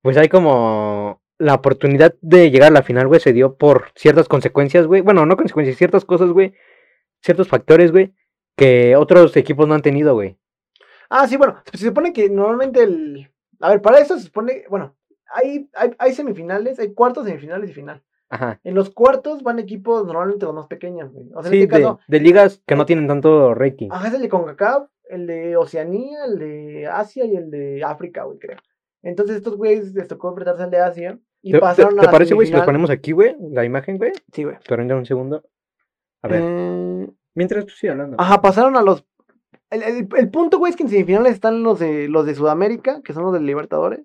[0.01, 4.27] pues hay como la oportunidad de llegar a la final, güey, se dio por ciertas
[4.27, 5.01] consecuencias, güey.
[5.01, 6.53] Bueno, no consecuencias, ciertas cosas, güey.
[7.21, 8.13] Ciertos factores, güey,
[8.55, 10.37] que otros equipos no han tenido, güey.
[11.09, 13.30] Ah, sí, bueno, se supone que normalmente el...
[13.61, 14.95] A ver, para eso se supone, bueno,
[15.33, 18.01] hay, hay, hay semifinales, hay cuartos, semifinales y final.
[18.29, 18.59] Ajá.
[18.63, 21.27] En los cuartos van equipos normalmente los más pequeños, güey.
[21.35, 23.89] O sea, en Sí, este de, caso, de ligas que no tienen tanto rating.
[23.91, 28.23] ajá, es el de CONCACAF, el de Oceanía, el de Asia y el de África,
[28.23, 28.57] güey, creo.
[29.03, 32.05] Entonces estos güeyes les tocó enfrentarse al de Asia y ¿Te, te- pasaron a te
[32.05, 32.65] la parece, güey, si los semifinal.
[32.65, 33.35] ponemos aquí, güey?
[33.51, 34.11] La imagen, güey.
[34.31, 34.55] Sí, güey.
[34.55, 35.43] Espera un segundo.
[36.21, 38.15] A ver, Eh, mientras tú sigas hablando.
[38.19, 39.05] Ajá, pasaron a los.
[39.71, 43.01] El, el- el punto, güey, es que en semifinales están los de los de Sudamérica,
[43.01, 44.01] que son los de Libertadores,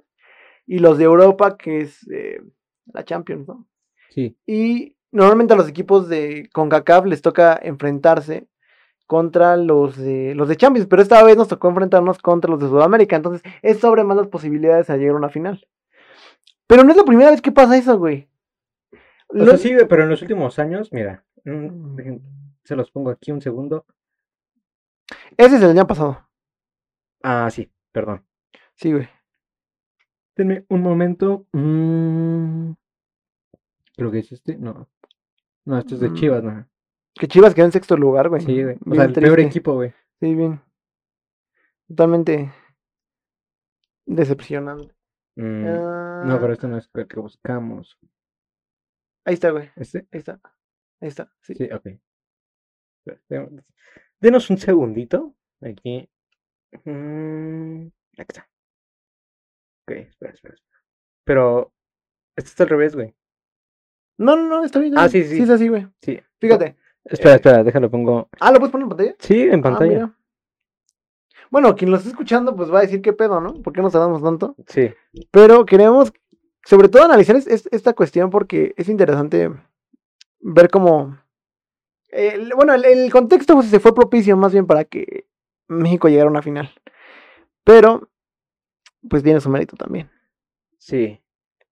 [0.67, 2.41] y los de Europa, que es eh,
[2.93, 3.67] la Champions, ¿no?
[4.11, 4.37] Sí.
[4.47, 8.47] Y normalmente a los equipos de CONCACAF les toca enfrentarse
[9.07, 12.69] contra los de los de Champions, pero esta vez nos tocó enfrentarnos contra los de
[12.69, 15.67] Sudamérica, entonces es sobre más las posibilidades a llegar a una final.
[16.67, 18.29] Pero no es la primera vez que pasa eso, güey.
[19.29, 22.17] O Lo- sea, sí, pero en los últimos años, mira, mm,
[22.65, 23.85] se los pongo aquí un segundo.
[25.37, 26.29] Ese es el año pasado.
[27.23, 28.25] Ah, sí, perdón.
[28.75, 29.09] Sí, güey.
[30.37, 31.47] Denme un momento.
[31.53, 32.73] Mm,
[33.97, 34.57] Creo que es este.
[34.57, 34.89] No.
[35.65, 36.15] No, este es de Mm.
[36.15, 36.69] Chivas, ¿no?
[37.15, 38.43] Que Chivas quedó en sexto lugar, güey.
[38.43, 38.77] Sí, güey.
[38.87, 39.95] O sea, el peor equipo, güey.
[40.21, 40.61] Sí, bien.
[41.89, 42.53] Totalmente
[44.05, 44.95] decepcionante.
[45.37, 47.99] Mm, Ah, No, pero este no es el que buscamos.
[49.25, 49.71] Ahí está, güey.
[49.77, 50.07] ¿Este?
[50.13, 50.41] Ahí está.
[51.01, 51.33] Ahí está.
[51.41, 51.55] Sí.
[51.55, 51.87] Sí, ok.
[54.21, 55.35] Denos un segundito.
[55.63, 56.09] Aquí.
[56.85, 57.87] Mm,
[58.19, 58.49] Aquí está.
[59.85, 60.79] Ok, espera, espera, espera.
[61.25, 61.73] Pero.
[62.37, 63.15] Este está al revés, güey.
[64.19, 64.93] No, no, no, está bien.
[64.93, 65.37] está Ah, sí, sí.
[65.37, 65.87] Sí, es así, güey.
[66.03, 66.21] Sí.
[66.39, 66.77] Fíjate.
[67.05, 68.29] Espera, Eh, espera, déjalo pongo.
[68.41, 69.15] Ah, ¿lo puedes poner en pantalla?
[69.21, 70.17] Sí, en Ah, pantalla.
[71.51, 73.63] Bueno, quien lo esté escuchando, pues va a decir qué pedo, ¿no?
[73.63, 74.57] ¿Por qué nos tardamos tanto?
[74.67, 74.93] Sí.
[75.31, 76.13] Pero queremos,
[76.65, 79.51] sobre todo, analizar es- es- esta cuestión porque es interesante
[80.41, 81.19] ver cómo.
[82.55, 85.27] Bueno, el, contexto pues, se fue propicio más bien para que
[85.69, 86.71] México llegara a una final.
[87.65, 88.09] Pero,
[89.09, 90.11] pues tiene su mérito también.
[90.79, 91.21] Sí.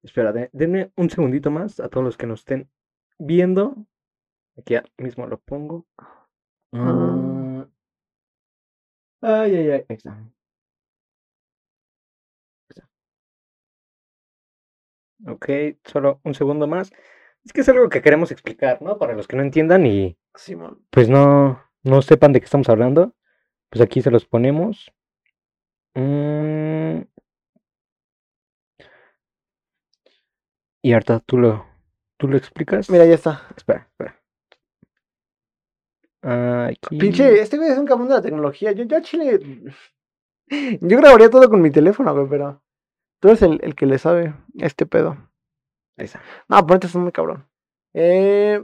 [0.02, 2.68] Espera, de- denme un segundito más a todos los que nos estén
[3.18, 3.74] viendo.
[4.58, 5.86] Aquí mismo lo pongo.
[6.72, 7.66] Ah.
[9.22, 9.84] Ay, ay, ay.
[9.88, 10.12] Ahí está.
[10.12, 10.28] Ahí
[12.68, 12.88] está.
[15.26, 15.48] Ok,
[15.84, 16.92] solo un segundo más.
[17.44, 18.98] Es que es algo que queremos explicar, ¿no?
[18.98, 20.84] Para los que no entiendan y Simón.
[20.90, 23.14] pues no, no sepan de qué estamos hablando.
[23.70, 24.92] Pues aquí se los ponemos.
[25.94, 27.02] Mm.
[30.82, 31.66] Y ahorita tú lo,
[32.18, 32.90] tú lo explicas.
[32.90, 33.48] Mira, ya está.
[33.56, 34.20] Espera, espera.
[36.66, 36.98] Aquí.
[36.98, 38.72] Pinche, este güey es un cabrón de la tecnología.
[38.72, 39.40] Yo, yo a Chile.
[40.80, 42.62] Yo grabaría todo con mi teléfono, güey, pero.
[43.20, 45.16] Tú eres el, el que le sabe a este pedo.
[45.96, 46.20] Ahí está.
[46.48, 47.48] No, ponete es muy cabrón.
[47.94, 48.62] Eh,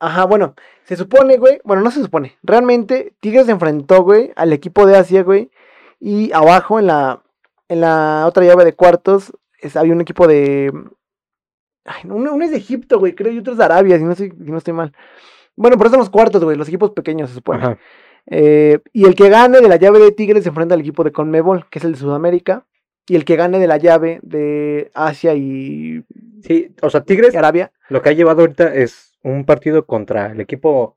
[0.00, 1.60] ajá, bueno, se supone, güey.
[1.64, 2.36] Bueno, no se supone.
[2.42, 5.50] Realmente, Tigres se enfrentó, güey, al equipo de Asia, güey.
[6.00, 7.22] Y abajo, en la,
[7.68, 10.72] en la otra llave de cuartos, es- había un equipo de.
[11.84, 14.12] Ay, uno, uno es de Egipto, güey, creo, y otro es de Arabia, si no,
[14.12, 14.92] estoy, si no estoy mal.
[15.54, 17.62] Bueno, pero son los cuartos, güey, los equipos pequeños, se supone.
[17.62, 17.78] Ajá.
[18.28, 21.12] Eh, y el que gane de la llave de Tigres se enfrenta al equipo de
[21.12, 22.66] Conmebol, que es el de Sudamérica.
[23.08, 26.02] Y el que gane de la llave de Asia y
[26.42, 27.70] Sí, o sea, Tigres y Arabia.
[27.88, 30.96] lo que ha llevado ahorita es un partido contra el equipo.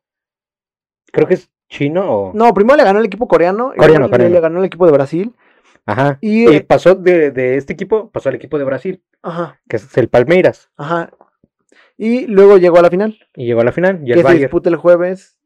[1.11, 2.33] Creo que es chino o.
[2.33, 3.71] No, primero le ganó el equipo coreano.
[3.73, 4.33] y Coreano, luego coreano.
[4.35, 5.35] Le ganó el equipo de Brasil.
[5.85, 6.17] Ajá.
[6.21, 9.77] Y, Y eh, pasó de, de este equipo, pasó al equipo de Brasil, Ajá, que
[9.77, 10.69] es el Palmeiras.
[10.77, 11.09] ajá.
[11.97, 13.17] Y luego llegó a la final.
[13.35, 13.99] Y llegó a la final.
[14.03, 14.41] Y que el se Bayern.
[14.43, 15.37] disputa el jueves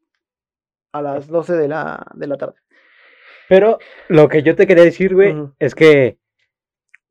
[0.92, 2.56] a las 12 de la, de la tarde.
[3.50, 6.20] Pero lo que yo te quería decir, güey, es que,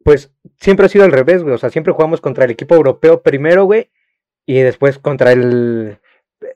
[0.05, 1.55] pues, siempre ha sido al revés, güey.
[1.55, 3.91] O sea, siempre jugamos contra el equipo europeo primero, güey,
[4.47, 5.99] y después contra el...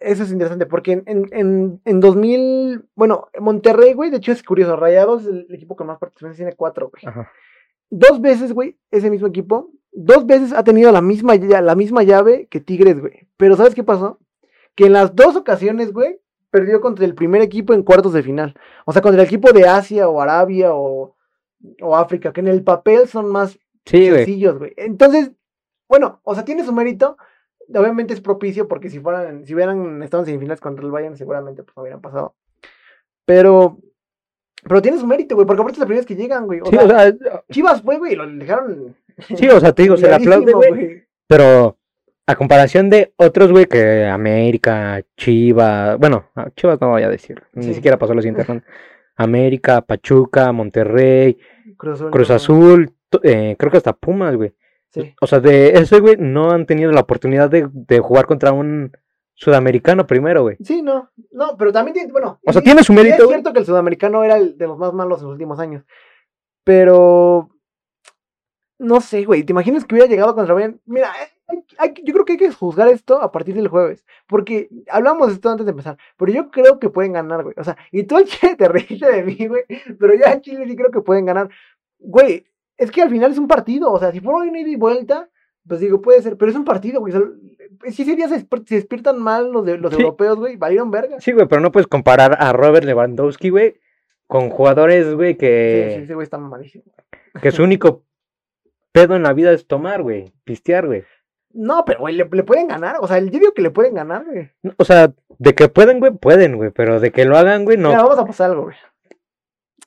[0.01, 4.43] Eso es interesante porque en, en, en, en 2000, bueno, Monterrey, güey, de hecho es
[4.43, 7.03] curioso, Rayados es el equipo con más participaciones, tiene cuatro, güey.
[7.07, 7.31] Ajá.
[7.89, 12.49] Dos veces, güey, ese mismo equipo, dos veces ha tenido la misma, la misma llave
[12.51, 13.29] que Tigres, güey.
[13.37, 14.19] Pero ¿sabes qué pasó?
[14.75, 16.19] Que en las dos ocasiones, güey,
[16.51, 18.55] perdió contra el primer equipo en cuartos de final.
[18.87, 21.17] O sea, contra el equipo de Asia o Arabia o,
[21.81, 24.73] o África, que en el papel son más Sí, sencillos, güey.
[24.77, 25.31] Entonces,
[25.89, 27.17] bueno, o sea, tiene su mérito.
[27.75, 31.63] Obviamente es propicio porque si fueran, si hubieran estado en semifinales contra el Bayern, seguramente
[31.63, 32.35] pues no hubieran pasado.
[33.25, 33.79] Pero,
[34.63, 36.61] pero tiene su mérito, güey, porque aparte es la primera vez que llegan, güey.
[36.61, 37.15] O Sí, sea, o sea,
[37.51, 38.97] Chivas fue, güey, lo dejaron.
[39.37, 41.05] sí, o sea, te digo, se le aplaude, güey.
[41.27, 41.77] Pero
[42.27, 47.75] a comparación de otros, güey, que América, Chivas, bueno, Chivas no voy a decir, ni
[47.75, 48.65] siquiera pasó la siguiente ronda.
[49.17, 51.39] América, Pachuca, Monterrey,
[51.77, 52.11] Cruz Azul.
[52.11, 52.31] Cruz.
[52.31, 52.93] Azul,
[53.23, 54.53] eh, creo que hasta Pumas, güey.
[55.03, 55.15] Sí.
[55.21, 58.93] O sea, de ese, güey, no han tenido la oportunidad de, de jugar contra un
[59.35, 60.57] sudamericano primero, güey.
[60.65, 61.11] Sí, no.
[61.33, 62.41] No, pero también tiene, bueno.
[62.47, 64.93] O sea, tiene su mérito, Es cierto que el sudamericano era el de los más
[64.95, 65.85] malos en los últimos años.
[66.65, 67.51] Pero.
[68.79, 69.43] No sé, güey.
[69.43, 70.81] ¿Te imaginas que hubiera llegado contra Bayern?
[70.85, 73.69] Mira, eh, hay- hay que- yo creo que hay que juzgar esto a partir del
[73.69, 74.05] jueves.
[74.27, 75.97] Porque hablamos de esto antes de empezar.
[76.19, 77.55] Pero yo creo que pueden ganar, güey.
[77.59, 79.65] O sea, y tú al chile te reíste de mí, güey.
[79.99, 81.49] Pero yo al chile sí creo que pueden ganar.
[81.99, 82.45] Güey,
[82.79, 83.91] es que al final es un partido.
[83.93, 85.29] O sea, si fuera una ida y vuelta,
[85.67, 86.37] pues digo, puede ser.
[86.37, 87.15] Pero es un partido, güey.
[87.15, 90.01] o sea, si ese día se, despiertan mal los, de, los Sí.
[90.01, 91.21] europeos, güey, valieron verga.
[91.21, 93.81] Sí, güey, pero no puedes comparar a Robert Lewandowski, güey,
[94.27, 96.85] con jugadores, güey, Sí, que, sí, ese güey está malísimo.
[97.43, 98.05] que su único
[98.93, 101.05] pedo en la vida es tomar, güey, pistear, güey.
[101.53, 102.97] No, pero güey, le, le pueden ganar.
[103.01, 104.51] O sea, yo digo que le pueden ganar, güey.
[104.77, 107.89] O sea, de que pueden, güey, pueden, güey, pero de que lo hagan, güey, no.
[107.89, 108.77] Mira, vamos a pasar algo, güey.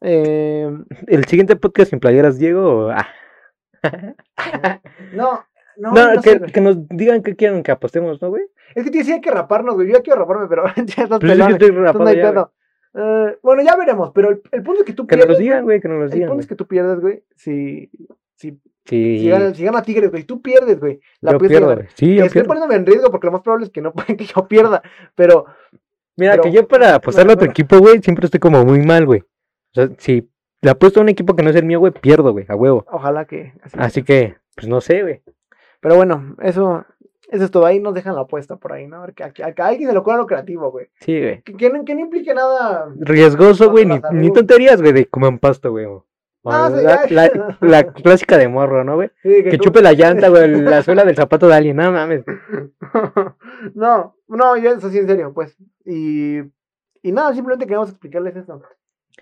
[0.02, 0.70] Eh,
[1.08, 2.88] El siguiente podcast sin playeras, Diego.
[2.88, 3.08] o- ah.
[5.14, 5.44] no,
[5.78, 8.44] no, No, no que, sé, que nos digan qué quieren que apostemos, ¿no, güey?
[8.76, 9.88] Es que te decía que raparnos, güey.
[9.88, 12.50] Yo ya quiero raparme, pero ya estás Pues es que estoy rapado no ya.
[12.96, 15.38] Eh, bueno, ya veremos, pero el, el punto es que tú Que nos pierdes.
[15.38, 16.40] los digan, güey, que nos el digan, punto güey.
[16.42, 17.24] es que tú pierdes, güey.
[17.36, 17.90] Si,
[18.36, 20.24] si, Sí, si, gana, si gana Tigres, güey.
[20.24, 21.00] Tú pierdes, güey.
[21.22, 21.86] La yo pierdo, güey.
[21.94, 22.48] Sí, yo Estoy pierdo.
[22.48, 24.82] poniéndome en riesgo porque lo más probable es que no que yo pierda.
[25.14, 25.46] Pero
[26.18, 29.06] Mira, pero- que yo para apostarle a otro equipo, güey, siempre estoy como muy mal,
[29.06, 29.24] güey.
[29.72, 30.30] O sea, si
[30.62, 32.86] le apuesto a un equipo que no es el mío, güey, pierdo, güey, a huevo.
[32.92, 33.54] ojalá que.
[33.62, 33.78] Así.
[33.80, 35.22] Así que, pues no sé, güey.
[35.82, 36.86] Pero bueno, eso,
[37.30, 37.66] eso es todo.
[37.66, 38.98] Ahí nos dejan la apuesta por ahí, ¿no?
[38.98, 40.88] A ver, que, a, que- a alguien se lo ocurra lo creativo, güey.
[41.00, 41.42] Sí, güey.
[41.44, 42.92] Que, que no, que no implique nada.
[43.00, 45.86] Riesgoso, güey, ni, ni tonterías, güey, de comer pasto, güey.
[46.46, 49.12] Ah, la, la- la clásica de morro, ¿no, güey?
[49.22, 52.24] Sí, Que tú- chupe la llanta, güey, la suela del zapato de alguien, no mames.
[53.76, 55.56] no, no, ya eso sí, en serio, pues.
[55.86, 56.40] Y,
[57.02, 58.62] y nada, simplemente queríamos explicarles eso.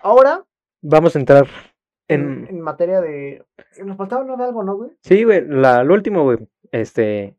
[0.02, 0.44] Ahora,
[0.80, 1.46] Vamos a entrar
[2.06, 2.46] en, en...
[2.50, 3.44] en materia de.
[3.84, 4.90] Nos faltaba no de algo, ¿no, güey?
[5.02, 6.38] Sí, güey, la, lo último, güey,
[6.72, 7.34] este...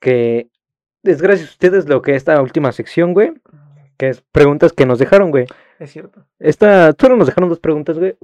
[0.00, 0.48] Que
[1.02, 3.32] es gracias a ustedes lo que esta última sección, güey,
[3.96, 5.46] que es preguntas que nos dejaron, güey.
[5.78, 8.16] Es cierto, Esta, solo nos dejaron dos preguntas, güey,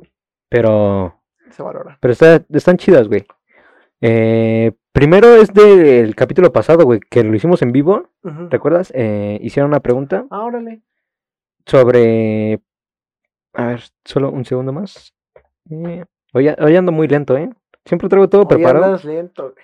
[0.49, 1.21] pero...
[1.51, 1.99] se valora.
[2.01, 3.27] Pero está, están chidas, güey.
[4.03, 8.49] Eh, primero es del capítulo pasado, güey, que lo hicimos en vivo, Ujú.
[8.51, 8.93] ¿recuerdas?
[8.95, 10.81] Eh, hicieron una pregunta Ah, órale.
[11.67, 12.61] sobre...
[13.55, 15.15] A ver, solo un segundo más.
[15.71, 17.51] Eh, hoy, ando muy lento, ¿eh?
[17.85, 18.85] Siempre traigo todo Hoy preparado.
[18.85, 19.55] andas lento.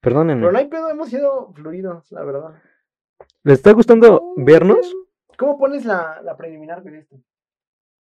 [0.00, 0.40] Perdónenme.
[0.42, 2.62] Pero no hay pedo, hemos sido fluidos, la verdad.
[3.42, 4.94] ¿Les está gustando No, vernos?
[5.38, 7.16] ¿Cómo pones la, la preliminar de esto?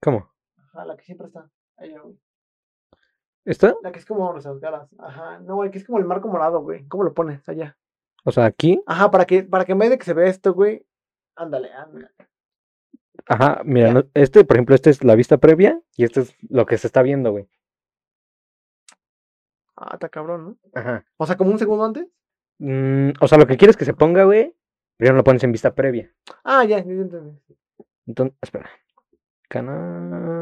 [0.01, 0.31] ¿Cómo?
[0.57, 1.49] Ajá, la que siempre está.
[1.77, 2.17] Ahí, güey.
[3.45, 3.75] ¿Está?
[3.81, 4.89] La que es como caras.
[4.99, 6.87] Ajá, no, güey, que es como el marco morado, güey.
[6.87, 7.77] ¿Cómo lo pones allá?
[8.25, 8.81] O sea, aquí.
[8.85, 10.85] Ajá, para que, para que en vez de que se vea esto, güey.
[11.35, 12.09] Ándale, ándale.
[13.29, 16.65] Ajá, mira, no- este, por ejemplo, este es la vista previa y este es lo
[16.65, 17.47] que se está viendo, güey.
[19.77, 20.57] Ah, está cabrón, ¿no?
[20.73, 21.05] Ajá.
[21.17, 22.07] O sea, como un segundo antes.
[22.57, 24.55] Mm, o sea, lo que quieres que se ponga, güey,
[24.97, 26.11] primero lo pones en vista previa.
[26.43, 27.39] Ah, ya, ya entendí.
[28.07, 28.69] Entonces, espera.
[29.47, 30.41] Cana...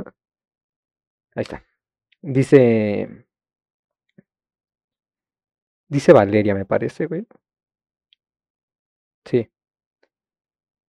[1.36, 1.64] Ahí está.
[2.22, 3.26] Dice...
[5.90, 7.26] Dice Valeria, me parece, güey.
[9.26, 9.50] Sí.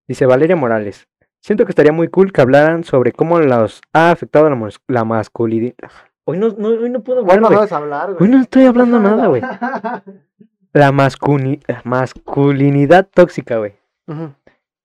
[0.06, 1.08] Dice Valeria Morales.
[1.48, 5.90] Siento que estaría muy cool que hablaran sobre cómo los ha afectado la, la masculinidad.
[6.26, 8.30] Hoy no, no, hoy no puedo hablar, Bueno, no sabes hablar, Hoy güey.
[8.32, 9.40] no estoy hablando nada, güey.
[10.74, 13.72] La mascuni- masculinidad tóxica, güey.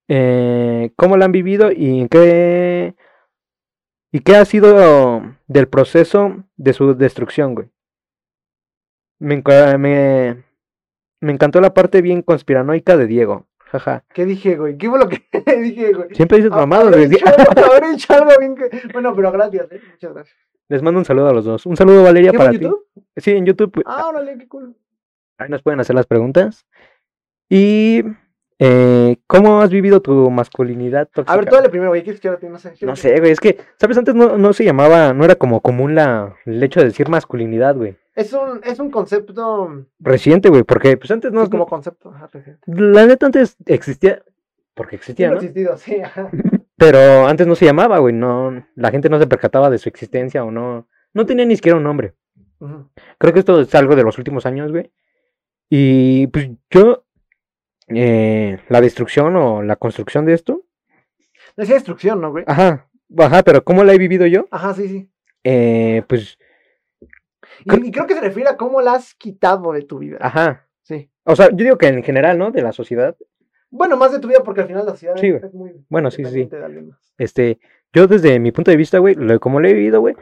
[0.07, 2.95] Eh, cómo la han vivido y en qué
[4.13, 7.67] y qué ha sido del proceso de su destrucción, güey.
[9.19, 9.43] Me,
[9.77, 10.43] me,
[11.19, 13.47] me encantó la parte bien conspiranoica de Diego.
[13.73, 14.03] Jaja.
[14.13, 14.77] ¿Qué dije, güey?
[14.77, 15.23] ¿Qué fue lo que
[15.61, 16.09] dije, güey?
[16.13, 17.19] Siempre dices mamadas, habré güey.
[17.23, 18.69] habré algo bien que...
[18.93, 19.81] Bueno, pero gracias, ¿eh?
[19.91, 20.37] Muchas gracias.
[20.69, 21.65] Les mando un saludo a los dos.
[21.65, 22.63] Un saludo, Valeria, ¿Qué para en ti.
[22.63, 22.85] YouTube?
[23.17, 23.83] Sí, en YouTube.
[23.85, 24.75] Ah, órale, qué cool.
[25.37, 26.65] Ahí nos pueden hacer las preguntas.
[27.49, 28.03] Y
[28.59, 31.33] eh, ¿cómo has vivido tu masculinidad tóxica?
[31.33, 32.03] A ver, tú dale primero, güey.
[32.03, 32.73] ¿Qué es que no sé?
[32.81, 33.97] No sé, güey, es que, ¿sabes?
[33.97, 37.75] Antes no, no se llamaba, no era como común la, el hecho de decir masculinidad,
[37.75, 37.97] güey.
[38.15, 39.87] Es un, es un concepto...
[39.99, 42.09] Reciente, güey, porque pues antes no, sí, como concepto.
[42.09, 42.61] Ajá, reciente.
[42.67, 44.23] la neta antes existía,
[44.75, 45.35] porque existía, ¿no?
[45.35, 46.29] existido, sí, ajá.
[46.77, 50.43] Pero antes no se llamaba, güey, no, la gente no se percataba de su existencia
[50.43, 52.13] o no, no tenía ni siquiera un nombre.
[53.17, 54.91] Creo que esto es algo de los últimos años, güey.
[55.69, 57.05] Y pues yo,
[57.87, 60.63] eh, la destrucción o la construcción de esto,
[61.55, 62.43] Decía destrucción, ¿no, güey?
[62.47, 64.47] ajá, ajá, pero ¿cómo la he vivido yo?
[64.49, 65.11] Ajá, sí, sí.
[65.43, 66.39] Eh, pues,
[67.65, 70.17] Y, y creo que se refiere a cómo la has quitado de tu vida.
[70.19, 70.67] ajá.
[70.83, 71.09] Sí.
[71.23, 72.51] O sea, yo digo que en general, ¿no?
[72.51, 73.15] De la sociedad.
[73.71, 76.23] Bueno, más de tu vida porque al final la sociedad Sí, es, muy Bueno, sí,
[76.25, 76.47] sí.
[77.17, 77.59] Este,
[77.93, 80.15] yo desde mi punto de vista, güey, lo, como lo he vivido, güey,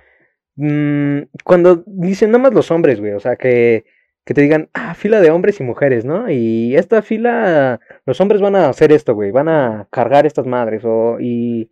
[0.56, 3.86] mm, cuando dicen nada más los hombres, güey, o sea, que,
[4.24, 6.30] que te digan, ah, fila de hombres y mujeres, ¿no?
[6.30, 10.84] Y esta fila, los hombres van a hacer esto, güey, van a cargar estas madres,
[10.86, 11.72] o, y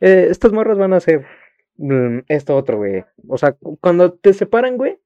[0.00, 1.24] eh, estas morras van a hacer
[2.28, 3.04] esto otro, güey.
[3.28, 4.98] O sea, cu- cuando te separan, güey,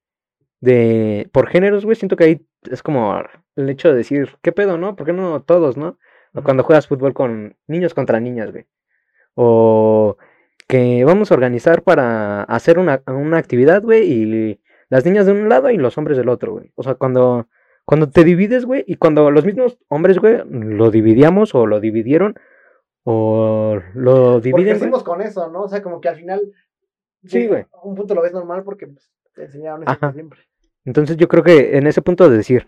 [0.61, 3.17] de, por géneros, güey, siento que ahí es como
[3.57, 4.97] el hecho de decir, ¿qué pedo, no?
[4.97, 5.99] ¿Por qué no todos, no?
[6.35, 8.67] O cuando juegas fútbol con niños contra niñas, güey.
[9.35, 10.17] O
[10.67, 15.49] que vamos a organizar para hacer una, una actividad, güey, y las niñas de un
[15.49, 16.73] lado y los hombres del otro, güey.
[16.75, 17.49] O sea, cuando,
[17.85, 22.37] cuando te divides, güey, y cuando los mismos hombres, güey, lo dividíamos o lo dividieron,
[23.05, 24.79] o lo Porque dividen, güey.
[24.79, 25.65] crecimos con eso, ¿no?
[25.65, 26.41] O sea, como que al final.
[27.27, 27.63] Sí, güey.
[27.73, 30.41] a Un punto lo ves normal porque pues, te enseñaron eso siempre.
[30.85, 32.67] Entonces yo creo que en ese punto de decir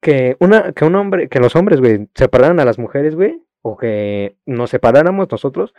[0.00, 3.76] que una, que un hombre, que los hombres, güey, separaran a las mujeres, güey, o
[3.76, 5.74] que nos separáramos nosotros,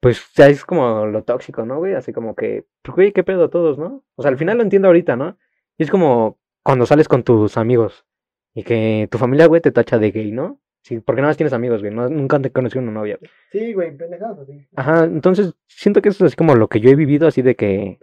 [0.00, 1.94] pues ya es como lo tóxico, ¿no, güey?
[1.94, 4.04] Así como que, pues, güey, qué pedo todos, ¿no?
[4.16, 5.36] O sea, al final lo entiendo ahorita, ¿no?
[5.76, 8.06] Y es como cuando sales con tus amigos
[8.54, 10.61] y que tu familia, güey, te tacha de gay, ¿no?
[10.82, 13.30] Sí, porque nada más tienes amigos, güey, no- nunca te conocí una novia, güey.
[13.52, 14.66] Sí, güey, pendejadas así.
[14.74, 17.54] Ajá, entonces siento que eso es así como lo que yo he vivido, así de
[17.54, 17.98] que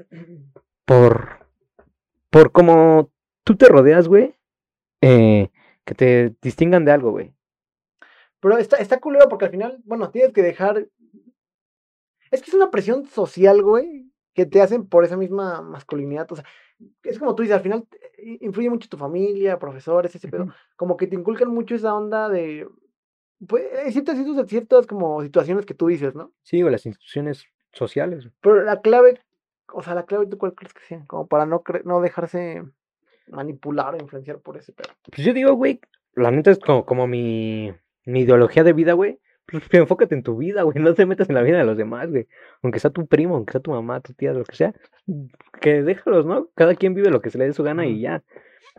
[0.86, 1.46] por,
[2.30, 3.12] por como
[3.44, 4.34] tú te rodeas, güey,
[5.02, 5.50] eh,
[5.86, 7.34] que te distingan de algo, güey.
[8.40, 10.88] Pero está, está culero porque al final, bueno, tienes que dejar.
[12.32, 16.32] Es que es una presión social, güey, que te hacen por esa misma masculinidad.
[16.32, 16.46] O sea,
[17.04, 17.86] es como tú dices, al final
[18.42, 20.48] influye mucho tu familia, profesores, ese pedo.
[20.76, 22.68] Como que te inculcan mucho esa onda de.
[23.48, 26.32] Pues, hay ciertas, ciertas, ciertas como situaciones que tú dices, ¿no?
[26.44, 28.30] Sí, güey, las instituciones sociales.
[28.42, 29.20] Pero la clave,
[29.72, 31.04] o sea, la clave, ¿tú cuál crees que sea?
[31.08, 32.64] Como para no, cre- no dejarse
[33.28, 34.90] manipular o influenciar por ese pedo.
[35.12, 35.80] Pues yo digo, güey,
[36.16, 37.74] la neta es como, como mi,
[38.06, 39.20] mi ideología de vida, güey.
[39.52, 42.10] Pues enfócate en tu vida, güey, no te metas en la vida de los demás,
[42.10, 42.28] güey.
[42.62, 44.74] Aunque sea tu primo, aunque sea tu mamá, tu tía, lo que sea.
[45.62, 46.50] Que déjalos, ¿no?
[46.56, 48.24] Cada quien vive lo que se le dé su gana y ya.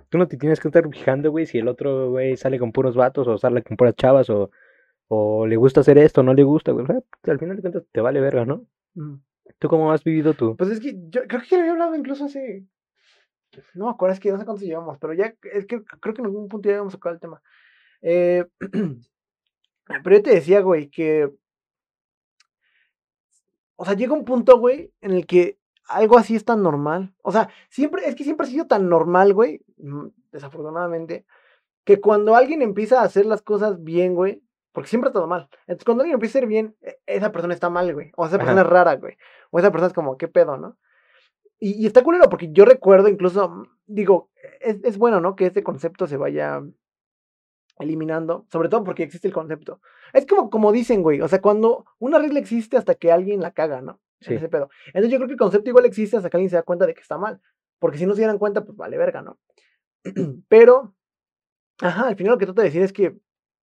[0.08, 2.96] Tú no te tienes que estar fijando, güey, si el otro, güey, sale con puros
[2.96, 4.50] vatos o sale con puras chavas o,
[5.08, 6.86] o le gusta hacer esto no le gusta, güey.
[6.86, 7.02] Sea,
[7.32, 8.66] al final de cuentas te vale verga, ¿no?
[8.94, 9.20] Ujú.
[9.58, 10.56] ¿Tú cómo has vivido tu...?
[10.56, 12.64] Pues es que yo creo que ya lo había hablado incluso hace.
[13.74, 16.20] No me acuerdo, es que no sé cuántos llevamos, pero ya es que creo que
[16.20, 17.42] en algún punto ya habíamos tocado el tema.
[18.02, 18.44] Eh,
[19.86, 21.30] pero yo te decía, güey, que.
[23.76, 25.58] O sea, llega un punto, güey, en el que
[25.88, 27.14] algo así es tan normal.
[27.22, 31.24] O sea, siempre, es que siempre ha sido tan normal, güey, mm, desafortunadamente,
[31.84, 35.48] que cuando alguien empieza a hacer las cosas bien, güey, porque siempre ha estado mal.
[35.62, 38.12] Entonces, cuando alguien empieza a hacer bien, e- esa persona está mal, güey.
[38.16, 38.68] O esa persona Ajá.
[38.68, 39.16] es rara, güey.
[39.50, 40.76] O esa persona es como, ¿qué pedo, no?
[41.58, 45.34] Y, y está culero porque yo recuerdo incluso, mm, digo, es, es bueno, ¿no?
[45.34, 46.62] Que este concepto se vaya
[47.80, 49.80] eliminando, sobre todo porque existe el concepto.
[50.12, 53.52] Es como, como dicen, güey, o sea, cuando una regla existe hasta que alguien la
[53.52, 54.00] caga, ¿no?
[54.20, 54.34] Sí.
[54.34, 54.68] ese pedo.
[54.88, 56.92] Entonces yo creo que el concepto igual existe hasta que alguien se da cuenta de
[56.92, 57.40] que está mal.
[57.78, 59.38] Porque si no se dieran cuenta, pues vale verga, ¿no?
[60.48, 60.94] Pero,
[61.80, 63.16] ajá, al final lo que trato de decir es que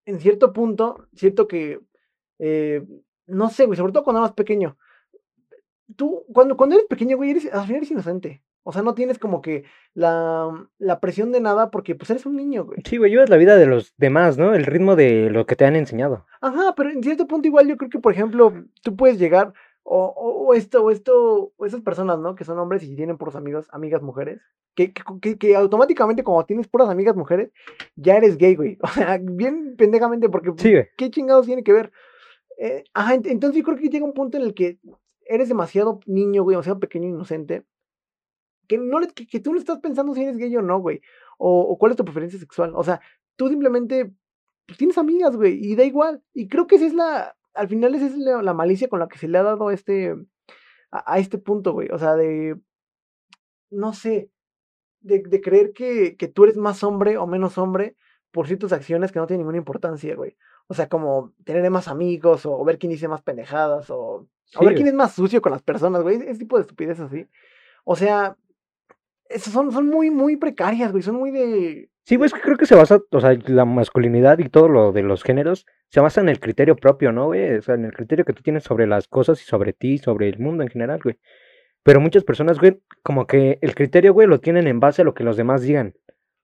[0.05, 1.80] en cierto punto, cierto que,
[2.39, 2.84] eh,
[3.28, 4.78] no sé, güey, sobre todo cuando eres más pequeño.
[5.95, 8.43] Tú, cuando, cuando eres pequeño, güey, eres, al final eres inocente.
[8.68, 9.63] O sea, no tienes como que
[9.93, 12.80] la, la presión de nada porque pues eres un niño, güey.
[12.86, 14.53] Sí, güey, llevas la vida de los demás, ¿no?
[14.53, 16.26] El ritmo de lo que te han enseñado.
[16.41, 18.53] Ajá, pero en cierto punto igual yo creo que, por ejemplo,
[18.84, 19.53] tú puedes llegar,
[19.84, 22.36] o, o, o esto, o esto, o esas personas, ¿no?
[22.36, 24.41] Que son hombres y tienen puros amigos, amigas mujeres,
[24.76, 27.51] que, que, que- que automáticamente cuando tienes puras amigas mujeres,
[27.95, 28.78] ya eres gay, güey.
[28.84, 30.88] O sea, bien pendejamente, porque Sí, güey.
[30.97, 31.91] ¿qué chingados tiene que ver?
[32.59, 34.78] Eh, ajá, ent- entonces yo creo que llega un punto en el que
[35.26, 37.63] eres demasiado niño, güey, demasiado pequeño, inocente,
[38.68, 41.01] que, no le- que, que tú no estás pensando si eres gay o no, güey,
[41.38, 42.74] o, o cuál es tu preferencia sexual.
[42.76, 42.99] O sea,
[43.36, 44.11] tú simplemente
[44.65, 46.22] pues, tienes amigas, güey, y da igual.
[46.34, 49.07] Y creo que esa es la, al final esa es la, la malicia con la
[49.07, 50.15] que se le ha dado este,
[50.91, 51.89] a, a este punto, güey.
[51.91, 52.59] O sea, de,
[53.70, 54.30] no sé,
[55.01, 57.95] de, de creer que, que tú eres más hombre o menos hombre
[58.32, 60.36] por ciertas acciones que no tienen ninguna importancia, güey.
[60.68, 64.57] O sea, como tener más amigos o ver quién dice más pendejadas o, o Sí,
[64.59, 64.76] ver güey.
[64.76, 66.18] quién es más sucio con las personas, güey.
[66.18, 67.26] Ese tipo de estupidez así.
[67.86, 68.36] O sea,
[69.38, 71.04] son, son muy, muy precarias, güey.
[71.04, 71.90] Son muy de...
[72.04, 74.92] Sí, güey, es que creo que se basa, o sea, la masculinidad y todo lo
[74.94, 77.56] de los géneros se basa en el criterio propio, ¿no, güey?
[77.56, 79.98] O sea, en el criterio que tú tienes sobre las cosas y sobre ti, y
[79.98, 81.20] sobre el mundo en general, güey.
[81.84, 85.14] Pero muchas personas, güey, como que el criterio, güey, lo tienen en base a lo
[85.14, 85.96] que los demás digan.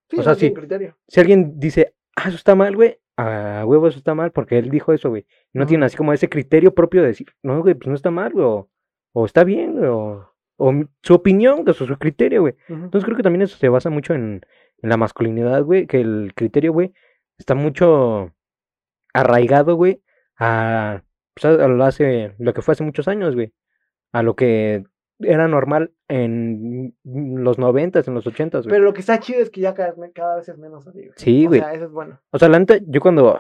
[0.09, 0.59] Sí, O sea, no tienen sí.
[0.59, 0.97] criterio.
[1.07, 4.69] Si alguien dice, ah, eso está mal, güey, a huevo eso está mal porque él
[4.69, 5.25] dijo eso, güey.
[5.53, 5.85] No tienen Ujú.
[5.87, 8.69] así como ese criterio propio de decir, no, güey, pues no está mal, güey, o,
[9.13, 10.32] o está bien, güey, o,
[10.65, 12.55] o su opinión, o su, criterio, güey.
[12.69, 14.41] Entonces creo que también eso se basa mucho en,
[14.81, 16.93] en la masculinidad, güey, que el criterio, güey,
[17.37, 18.31] está mucho
[19.13, 20.01] arraigado, güey,
[20.39, 21.03] a,
[21.33, 23.53] pues, a, lo hace, lo que fue hace muchos años, güey,
[24.11, 24.83] a lo que
[25.19, 28.71] era normal en los noventas, en los ochentas, güey.
[28.73, 30.87] Pero lo que está chido es que ya cada, vez me- cada vez es menos
[30.87, 31.11] así, güey.
[31.17, 31.59] Sí, O güey.
[31.61, 32.19] sea, eso es bueno.
[32.31, 33.39] O sea, la neta, yo cuando.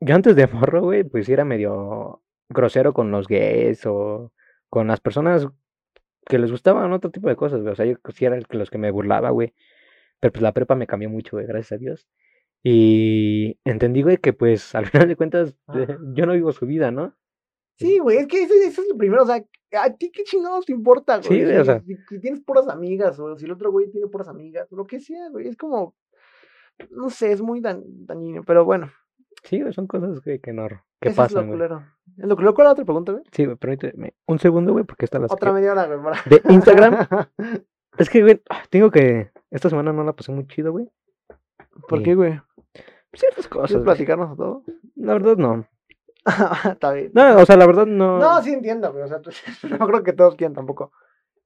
[0.00, 4.32] Yo antes de morro, güey, pues era medio grosero con los gays o
[4.68, 5.48] con las personas
[6.28, 7.72] que les gustaban otro tipo de cosas, güey.
[7.72, 9.54] O sea, yo sí era el que los que me burlaba, güey.
[10.20, 12.08] Pero pues la prepa me cambió mucho, güey, gracias a Dios.
[12.62, 15.98] Y entendí, güey, que pues al final de cuentas Ajá.
[16.14, 17.14] yo no vivo su vida, ¿no?
[17.78, 19.44] Sí, güey, es que eso, eso es lo primero, o sea,
[19.82, 21.44] ¿a ti qué chingados te importa, güey?
[21.44, 21.80] Sí, o sea.
[21.80, 24.98] si, si tienes puras amigas, o si el otro güey tiene puras amigas, lo que
[24.98, 25.94] sea, güey, es como,
[26.88, 28.90] no sé, es muy dañino, pero bueno,
[29.46, 30.66] Sí, güey, son cosas, güey, que no.
[31.00, 31.58] Que eso es pasan, lo güey.
[31.68, 31.84] culero.
[32.18, 33.24] Es lo culero, ¿cuál es la otra pregunta, güey?
[33.32, 36.02] Sí, güey, permíteme un segundo, güey, porque esta la Otra media hora, güey.
[36.02, 37.06] para- De Instagram.
[37.98, 39.30] Es que, güey, ah, tengo que.
[39.50, 40.86] Esta semana no la pasé muy chido, güey.
[41.88, 42.38] ¿Por qué, güey?
[43.14, 43.68] Ciertas cosas.
[43.68, 43.84] ¿Quieres güey.
[43.84, 44.64] platicarnos todo?
[44.96, 45.66] La verdad, no.
[46.70, 47.10] Está bien.
[47.14, 48.18] No, o sea, la verdad, no.
[48.18, 49.20] No, sí entiendo, güey, o sea,
[49.78, 50.92] no creo que todos quieran tampoco.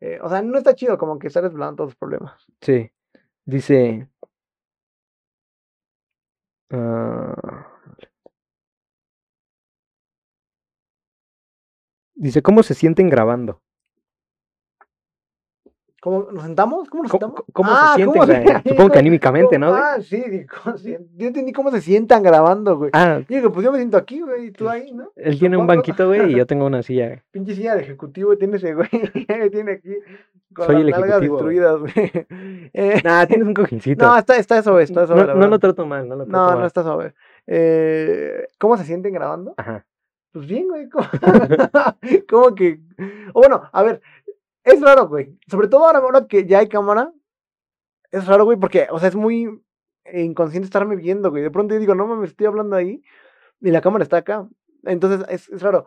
[0.01, 2.35] Eh, o sea, no está chido como que estar desvelando todos los problemas.
[2.63, 2.91] Sí.
[3.45, 4.09] Dice.
[6.71, 7.67] ah,
[12.21, 13.61] dice, ¿cómo se sienten grabando?
[16.03, 16.89] ¿Cómo nos sentamos?
[16.89, 17.45] ¿Cómo nos ¿Cómo, sentamos?
[17.53, 18.21] cómo Ah, se sienten?
[18.23, 18.27] ¿cómo
[18.63, 18.69] se-?
[18.71, 19.69] Supongo que anímicamente, ¿no?
[19.69, 19.83] güey?
[19.85, 22.91] Ah, sí, di- ¿cómo se- yo entendí cómo se sientan grabando, güey.
[22.95, 25.13] Ah, digo, pues yo me siento aquí, güey, y tú ahí, ¿no?
[25.15, 27.07] él tiene un banquito, güey, y yo tengo una silla.
[27.09, 27.21] güey.
[27.33, 28.89] Pinche silla de ejecutivo tiene ese güey,
[29.53, 29.95] tiene aquí
[30.55, 31.93] con Soy las el ejecutivo, destruidas, güey.
[32.73, 34.07] Eh, Nah, tienes un cojincito.
[34.07, 35.27] no, está, está suave, está suave.
[35.27, 36.61] no, no lo trato mal, no lo trato no, mal.
[36.61, 37.13] no está suave.
[37.47, 39.53] Eh, ¿Cómo se sienten grabando?
[39.59, 39.85] Ajá.
[40.33, 40.89] Pues bien, güey.
[40.89, 41.07] ¿Cómo,
[42.29, 42.81] cómo que?
[43.33, 44.01] O bueno, a ver,
[44.65, 45.39] es raro, güey.
[45.49, 47.13] Sobre todo ahora, ahora que ya hay cámara.
[48.11, 49.63] Es raro, güey, porque, o sea, es muy
[50.13, 51.43] inconsciente estarme viendo, güey.
[51.43, 53.03] De pronto yo digo, no mames, estoy hablando ahí
[53.61, 54.49] y la cámara está acá.
[54.85, 55.87] Entonces, es, es raro.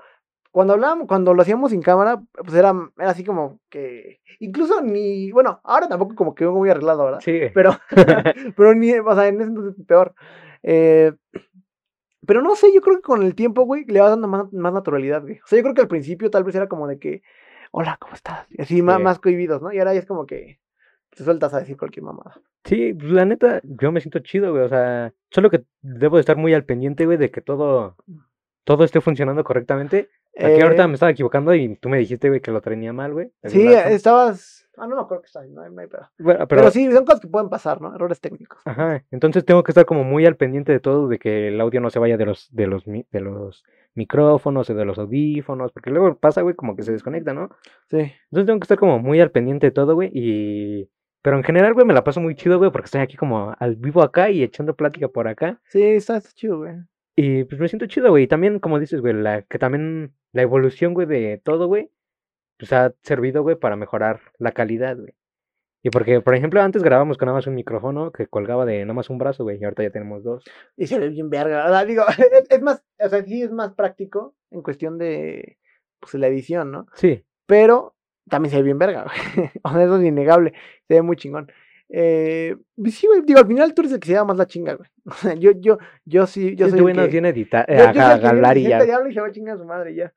[0.52, 4.22] Cuando hablábamos, cuando lo hacíamos sin cámara, pues era, era así como que.
[4.40, 5.32] Incluso ni.
[5.32, 7.22] Bueno, ahora tampoco como que vengo muy arreglado, ¿verdad?
[7.22, 7.40] Sí.
[7.54, 7.72] Pero,
[8.56, 10.14] pero ni, o sea, en ese entonces peor.
[10.62, 11.14] Eh,
[12.26, 14.74] pero no sé, yo creo que con el tiempo, güey, le va dando más, más
[14.74, 15.40] naturalidad, güey.
[15.44, 17.22] O sea, yo creo que al principio tal vez era como de que,
[17.72, 18.46] hola, ¿cómo estás?
[18.50, 19.74] Y así, más, más cohibidos, ¿no?
[19.74, 20.60] Y ahora ya es como que
[21.10, 22.40] te sueltas a decir cualquier mamada.
[22.66, 24.64] Sí, pues, la neta, yo me siento chido, güey.
[24.64, 27.98] O sea, solo que debo de estar muy al pendiente, güey, de que todo,
[28.64, 30.10] todo esté funcionando correctamente.
[30.36, 33.14] Aquí ahorita Eh, me estaba equivocando y tú me dijiste, güey, que lo tenía mal,
[33.14, 33.32] güey.
[33.44, 34.68] Sí, estabas.
[34.78, 36.10] Ah, no me acuerdo que está, no no hay pedo.
[36.18, 37.94] Bueno, Pero, pero, sí, son cosas que pueden pasar, ¿no?
[37.94, 38.60] Errores técnicos.
[38.66, 41.80] ajá, entonces tengo que estar como muy al pendiente de todo, de que el audio
[41.80, 43.64] no se vaya de los, de los, de los
[43.94, 47.50] micrófonos o de los audífonos, porque luego pasa, güey, como que se desconecta, ¿no?
[47.92, 47.98] Sí.
[48.00, 50.90] Entonces tengo que estar como muy al pendiente de todo, güey, y...
[51.22, 53.78] Pero en general, güey, me la paso muy chido, güey, porque estoy aquí como al
[53.78, 55.62] vivo acá y echando plática por acá.
[55.68, 56.74] Sí, está chido, güey.
[57.16, 58.24] Y pues me siento chido, güey.
[58.24, 61.92] Y también, como dices, güey, la, que también la evolución, güey, de todo, güey,
[62.58, 65.14] pues ha servido, güey, para mejorar la calidad, güey.
[65.86, 68.94] Y porque, por ejemplo, antes grabábamos con nada más un micrófono que colgaba de nada
[68.94, 70.46] más un brazo, güey, y ahorita ya tenemos dos.
[70.78, 71.66] Y se ve bien verga.
[71.66, 72.18] O sea, digo, es,
[72.50, 75.58] es más, o sea, sí es más práctico en cuestión de
[76.00, 76.88] pues, la edición, ¿no?
[76.94, 77.96] Sí, Pero
[78.30, 79.50] también se ve bien verga, güey.
[79.64, 80.54] O sea, eso es innegable.
[80.88, 81.52] Se ve muy chingón.
[81.90, 84.48] Eh, pues sí, güey, digo, al final tú eres el que se lleva más la
[84.48, 84.90] chinga, güey.
[85.06, 87.08] O sea, yo, yo, yo sí, yo soy que...
[87.08, 88.86] bien editar, yo- yo que viene, hablar y ya.
[88.86, 90.14] y habla y se va a chingar a su madre ya.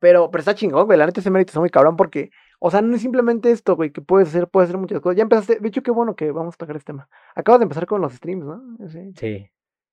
[0.00, 0.98] Pero, pero está chingón, güey.
[0.98, 3.90] La neta ese mérito está muy cabrón porque, o sea, no es simplemente esto, güey,
[3.90, 5.16] que puedes hacer, puedes hacer muchas cosas.
[5.16, 7.08] Ya empezaste, de hecho, qué bueno que vamos a tocar este tema.
[7.34, 8.62] Acabas de empezar con los streams, ¿no?
[8.88, 9.12] Sí.
[9.16, 9.50] Sí.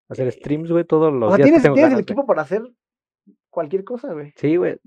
[0.09, 2.03] Hacer streams, güey, todos los O sea, días que tienes, tengo tienes el güey.
[2.03, 2.61] equipo para hacer
[3.49, 4.33] cualquier cosa, güey.
[4.35, 4.77] Sí, güey.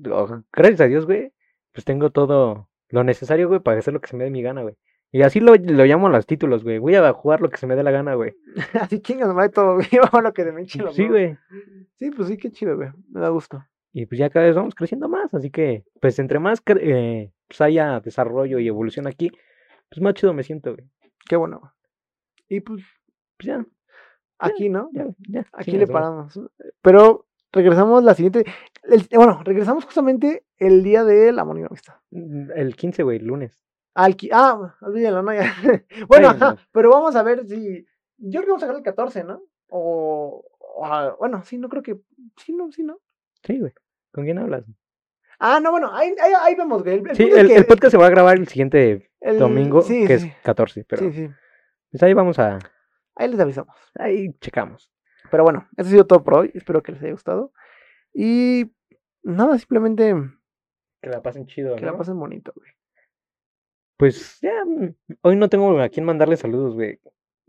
[0.52, 1.32] Gracias a Dios, güey.
[1.72, 4.62] Pues tengo todo lo necesario, güey, para hacer lo que se me dé mi gana,
[4.62, 4.76] güey.
[5.14, 6.78] Y así lo, lo llamo a los títulos, güey.
[6.80, 8.34] Voy a jugar lo que se me dé la gana, güey.
[8.90, 9.86] Así chingas, madre, todo, güey.
[9.92, 11.38] Vamos a lo que de me los Sí, güey.
[12.00, 12.88] Sí, pues sí, qué chido, güey.
[13.12, 13.64] Me da gusto.
[13.92, 17.60] Y pues ya cada vez vamos creciendo más, así que, pues entre más eh, pues
[17.60, 19.30] haya desarrollo y evolución aquí,
[19.88, 20.84] pues más chido me siento, güey.
[21.28, 21.70] Qué bueno, güey.
[22.48, 22.82] Y pues,
[23.36, 23.64] Pues ya,
[24.40, 24.90] aquí, ¿no?
[24.92, 25.46] ya, ya.
[25.52, 26.40] Aquí le paramos.
[26.82, 28.44] Pero regresamos la siguiente.
[28.82, 31.94] el- bueno, regresamos justamente el día y la amistad.
[32.10, 33.60] Mm, El 15, güey, lunes.
[33.94, 35.54] Al, qui- ah, olvídalo, no, ya.
[36.08, 37.86] bueno, ajá, pero vamos a ver si.
[38.18, 39.42] Yo creo que vamos a sacar el 14, ¿no?
[39.68, 40.44] O.
[40.58, 42.00] o a- bueno, sí, no creo que.
[42.36, 42.98] Sí, no, sí, no.
[43.44, 43.72] Sí, güey.
[44.12, 44.64] ¿Con quién hablas?
[45.38, 46.98] Ah, no, bueno, ahí, ahí, ahí vemos, güey.
[47.00, 49.82] El, el Sí, el, que el podcast se va a grabar el siguiente el- domingo,
[49.82, 51.30] sí, que sí, es 14, pero sí, sí.
[51.90, 52.58] pues ahí vamos a,
[53.16, 53.76] Ahí les avisamos.
[53.98, 54.90] ahí checamos.
[55.30, 56.50] Pero bueno, eso ha sido todo por hoy.
[56.54, 57.52] Espero que les haya gustado.
[58.12, 58.72] Y
[59.22, 60.14] nada, simplemente
[61.00, 62.70] Que la pasen chido, que la pasen bonito, güey.
[63.96, 66.98] Pues ya, mm, hoy no tengo a quién mandarle saludos, güey.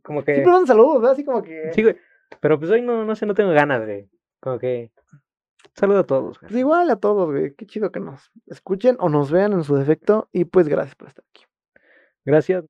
[0.03, 1.13] Como que, Siempre dan saludos, ¿verdad?
[1.13, 1.71] Así como que.
[1.73, 1.97] sí, güey.
[2.39, 4.91] Pero pues hoy no, no sé, no tengo ganas de, como que,
[5.75, 6.39] Saludo a todos.
[6.39, 6.61] Pues güey.
[6.61, 7.53] igual a todos, güey.
[7.53, 10.29] Qué chido que nos escuchen o nos vean en su defecto.
[10.31, 11.43] Y pues gracias por estar aquí.
[12.23, 12.63] Gracias.